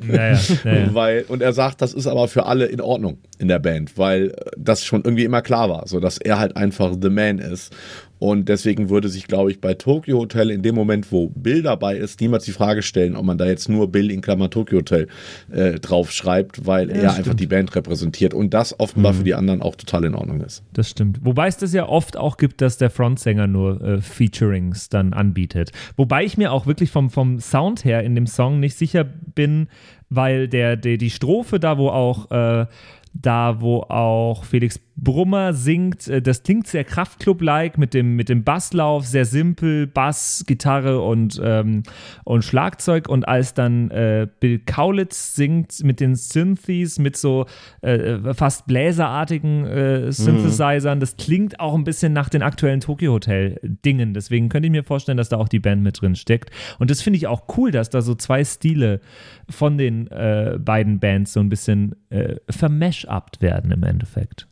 Naja, 0.06 0.40
naja. 0.64 0.94
weil, 0.94 1.26
und 1.30 1.42
er 1.42 1.54
sagt, 1.54 1.82
das 1.82 1.94
ist 1.94 2.08
aber 2.08 2.28
für 2.28 2.46
alle 2.46 2.66
in 2.66 2.82
Ordnung 2.82 3.20
in 3.40 3.48
der 3.48 3.60
Band, 3.60 3.98
weil 3.98 4.28
äh, 4.28 4.52
das 4.58 4.84
schon 4.84 5.04
irgendwie 5.04 5.24
immer 5.24 5.42
klar 5.42 5.70
war, 5.70 5.88
so 5.88 6.00
dass 6.00 6.18
er 6.18 6.40
halt 6.40 6.58
einfach 6.58 6.94
the 7.02 7.10
man 7.10 7.40
ist. 7.40 7.74
Und 8.20 8.50
deswegen 8.50 8.90
würde 8.90 9.10
sich, 9.10 9.28
glaube 9.28 9.52
ich, 9.52 9.62
bei 9.62 9.74
Tokyo 9.74 10.20
Hotel 10.20 10.50
in 10.50 10.62
dem 10.62 10.76
Moment, 10.76 11.12
wo 11.12 11.30
Bill 11.30 11.62
dabei 11.62 11.98
ist, 11.98 12.20
niemals 12.22 12.46
die 12.46 12.52
Frage 12.52 12.82
stellen, 12.82 13.16
ob 13.16 13.26
man 13.26 13.38
da 13.38 13.46
jetzt 13.46 13.70
nur 13.70 13.92
Bill 13.92 14.12
in 14.12 14.22
Klammer 14.22 14.50
Tokyo 14.50 14.80
Hotel 14.80 15.08
äh, 15.52 15.74
drauf 15.80 16.12
schreibt, 16.12 16.66
weil 16.66 16.90
er 16.90 17.16
einfach 17.16 17.34
die 17.34 17.48
Band 17.48 17.76
repräsentiert 17.76 18.34
und 18.34 18.54
das 18.54 18.80
offenbar 18.80 19.14
für 19.14 19.24
die 19.24 19.36
anderen 19.36 19.62
auch 19.62 19.76
total 19.76 20.06
in 20.06 20.16
Ordnung 20.16 20.42
ist. 20.42 20.64
Das 20.74 20.90
stimmt. 20.90 21.20
Wobei 21.24 21.48
es 21.48 21.58
das 21.58 21.74
ja 21.74 21.88
oft 21.88 22.18
auch 22.18 22.38
gibt, 22.38 22.62
dass 22.62 22.78
der 22.78 22.90
Frontsänger 22.90 23.48
nur 23.48 23.82
äh, 23.82 24.02
Featurings 24.02 24.90
dann 24.90 25.14
anbietet. 25.14 25.72
Wobei 25.96 26.24
ich 26.26 26.38
mir 26.38 26.52
auch 26.52 26.66
wirklich 26.66 26.92
vom, 26.92 27.10
vom 27.10 27.40
Sound 27.40 27.86
her 27.86 28.04
in 28.04 28.16
dem 28.16 28.28
Song 28.28 28.60
nicht 28.60 28.78
sicher 28.78 29.04
bin, 29.04 29.68
weil 30.10 30.48
der, 30.48 30.78
der 30.78 30.98
die 30.98 31.10
Strophe 31.10 31.60
da, 31.60 31.78
wo 31.78 31.90
auch 31.90 32.32
äh, 32.32 32.66
da, 33.14 33.62
wo 33.62 33.82
auch 33.82 34.44
Felix 34.44 34.80
Brummer 35.00 35.54
singt, 35.54 36.08
äh, 36.08 36.22
das 36.22 36.44
klingt 36.44 36.68
sehr 36.68 36.84
Kraftclub-like 36.84 37.78
mit 37.78 37.94
dem, 37.94 38.16
mit 38.16 38.30
dem 38.30 38.44
Basslauf, 38.44 39.06
sehr 39.06 39.26
simpel, 39.26 39.86
Bass, 39.86 40.44
Gitarre 40.48 41.02
und, 41.02 41.40
ähm, 41.44 41.84
und 42.24 42.44
Schlagzeug. 42.44 43.08
Und 43.08 43.28
als 43.28 43.54
dann 43.54 43.92
äh, 43.92 44.28
Bill 44.40 44.60
Kaulitz 44.60 45.36
singt 45.36 45.84
mit 45.84 46.00
den 46.00 46.16
Synthes, 46.16 46.98
mit 46.98 47.16
so 47.16 47.46
äh, 47.82 48.34
fast 48.34 48.66
bläserartigen 48.66 49.66
äh, 49.66 50.12
Synthesizern, 50.12 51.00
das 51.00 51.16
klingt 51.16 51.60
auch 51.60 51.76
ein 51.76 51.84
bisschen 51.84 52.14
nach 52.14 52.30
den 52.30 52.42
aktuellen 52.42 52.80
Tokyo 52.80 53.14
Hotel-Dingen. 53.14 54.16
Deswegen 54.16 54.50
könnte 54.50 54.66
ich 54.66 54.72
mir 54.72 54.84
vorstellen, 54.84 55.18
dass 55.18 55.30
da 55.30 55.38
auch 55.38 55.50
die 55.50 55.60
Band 55.60 55.84
mit 55.84 56.02
drin 56.02 56.16
steckt. 56.16 56.50
Und 56.80 56.90
das 56.90 57.02
finde 57.02 57.18
ich 57.18 57.28
auch 57.28 57.44
cool, 57.58 57.70
dass 57.70 57.92
da 57.92 58.02
so 58.02 58.16
zwei 58.16 58.44
Stile 58.44 59.00
von 59.48 59.78
den 59.78 60.08
äh, 60.08 60.58
beiden 60.60 61.00
Bands 61.00 61.34
so 61.34 61.40
ein 61.40 61.50
bisschen 61.50 61.96
äh, 62.10 62.36
vermash-upt 62.50 63.42
werden 63.42 63.72
im 63.72 63.84
Endeffekt. 63.84 64.48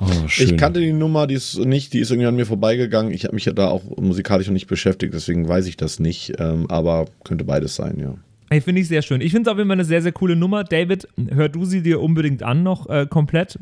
Oh. 0.00 0.06
Ich 0.26 0.56
kannte 0.56 0.80
die 0.80 0.92
Nummer, 0.92 1.28
die 1.28 1.34
ist 1.34 1.58
nicht, 1.58 1.92
die 1.92 2.00
ist 2.00 2.10
irgendwie 2.10 2.26
an 2.26 2.34
mir 2.34 2.46
vorbeigegangen. 2.46 3.12
Ich 3.12 3.24
habe 3.24 3.34
mich 3.34 3.44
ja 3.44 3.52
da 3.52 3.68
auch 3.68 3.82
musikalisch 3.96 4.48
noch 4.48 4.52
nicht 4.52 4.66
beschäftigt, 4.66 5.14
deswegen 5.14 5.48
weiß 5.48 5.66
ich 5.66 5.76
das 5.76 6.00
nicht. 6.00 6.32
Ähm, 6.38 6.68
aber 6.68 7.06
könnte 7.22 7.44
beides 7.44 7.76
sein, 7.76 8.00
ja. 8.00 8.14
Hey, 8.50 8.60
finde 8.60 8.80
ich 8.80 8.88
sehr 8.88 9.02
schön. 9.02 9.20
Ich 9.20 9.30
finde 9.30 9.48
es 9.48 9.52
auf 9.52 9.58
jeden 9.58 9.68
Fall 9.68 9.76
eine 9.76 9.84
sehr, 9.84 10.02
sehr 10.02 10.12
coole 10.12 10.34
Nummer. 10.34 10.64
David, 10.64 11.06
hör 11.30 11.48
du 11.48 11.64
sie 11.64 11.82
dir 11.82 12.00
unbedingt 12.00 12.42
an, 12.42 12.64
noch 12.64 12.88
äh, 12.88 13.06
komplett. 13.08 13.58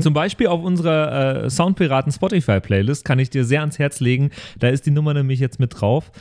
Zum 0.00 0.12
Beispiel 0.12 0.48
auf 0.48 0.62
unserer 0.62 1.44
äh, 1.44 1.50
Soundpiraten 1.50 2.12
Spotify-Playlist 2.12 3.06
kann 3.06 3.18
ich 3.18 3.30
dir 3.30 3.46
sehr 3.46 3.60
ans 3.60 3.78
Herz 3.78 4.00
legen. 4.00 4.30
Da 4.58 4.68
ist 4.68 4.84
die 4.84 4.90
Nummer 4.90 5.14
nämlich 5.14 5.40
jetzt 5.40 5.60
mit 5.60 5.80
drauf. 5.80 6.12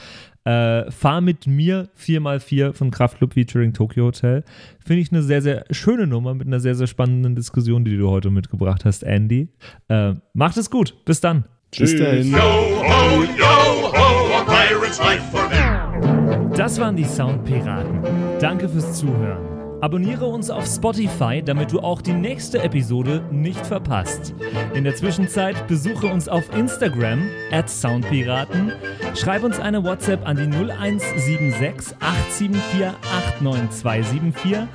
Äh, 0.44 0.90
Fahr 0.92 1.22
mit 1.22 1.46
mir 1.46 1.90
4x4 2.00 2.74
von 2.74 2.90
Kraftclub 2.90 3.34
featuring 3.34 3.74
Tokyo 3.74 4.06
Hotel. 4.06 4.44
Finde 4.84 5.02
ich 5.02 5.12
eine 5.12 5.22
sehr, 5.22 5.42
sehr 5.42 5.66
schöne 5.70 6.08
Nummer 6.08 6.34
mit 6.34 6.48
einer 6.48 6.60
sehr, 6.60 6.76
sehr 6.76 6.88
spannenden 6.88 7.36
Diskussion, 7.36 7.86
die 7.86 7.98
du 7.98 8.10
heute 8.10 8.32
mitgebracht 8.32 8.86
hast, 8.86 9.04
Andy. 9.04 9.50
Äh, 9.88 10.14
macht 10.34 10.58
es 10.58 10.70
gut. 10.72 10.96
Bis 11.06 11.22
dann. 11.22 11.46
Bis 11.78 11.96
dahin. 11.96 12.32
Yo 12.32 12.38
ho, 12.38 13.24
yo 13.38 13.92
ho, 13.94 14.36
a 14.36 14.44
pirate's 14.44 15.00
life 15.00 15.24
for 15.32 15.48
me. 15.48 16.52
Das 16.56 16.80
waren 16.80 16.96
die 16.96 17.06
Soundpiraten. 17.06 18.02
Danke 18.40 18.68
fürs 18.68 19.00
Zuhören. 19.00 19.51
Abonniere 19.82 20.26
uns 20.26 20.50
auf 20.52 20.68
Spotify, 20.68 21.42
damit 21.44 21.72
du 21.72 21.80
auch 21.80 22.04
die 22.04 22.14
nächste 22.14 22.62
Episode 22.62 23.24
nicht 23.32 23.66
verpasst. 23.66 24.36
In 24.76 24.84
der 24.84 24.94
Zwischenzeit 24.96 25.68
besuche 25.68 26.06
uns 26.06 26.30
auf 26.30 26.56
Instagram 26.56 27.24
at 27.52 27.68
Soundpiraten, 27.68 28.74
schreib 29.16 29.42
uns 29.44 29.60
eine 29.60 29.84
WhatsApp 29.84 30.28
an 30.28 30.38
die 30.38 30.44
0176 30.44 31.98
874 32.00 32.92
89274 33.40 34.68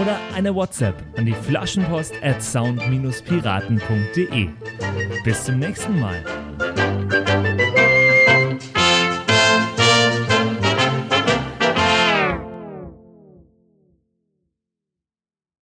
oder 0.00 0.16
eine 0.36 0.54
WhatsApp 0.54 1.02
an 1.16 1.24
die 1.24 1.32
Flaschenpost 1.32 2.12
at 2.22 2.42
sound-piraten.de. 2.42 4.48
Bis 5.24 5.44
zum 5.44 5.58
nächsten 5.58 5.98
Mal. 5.98 6.22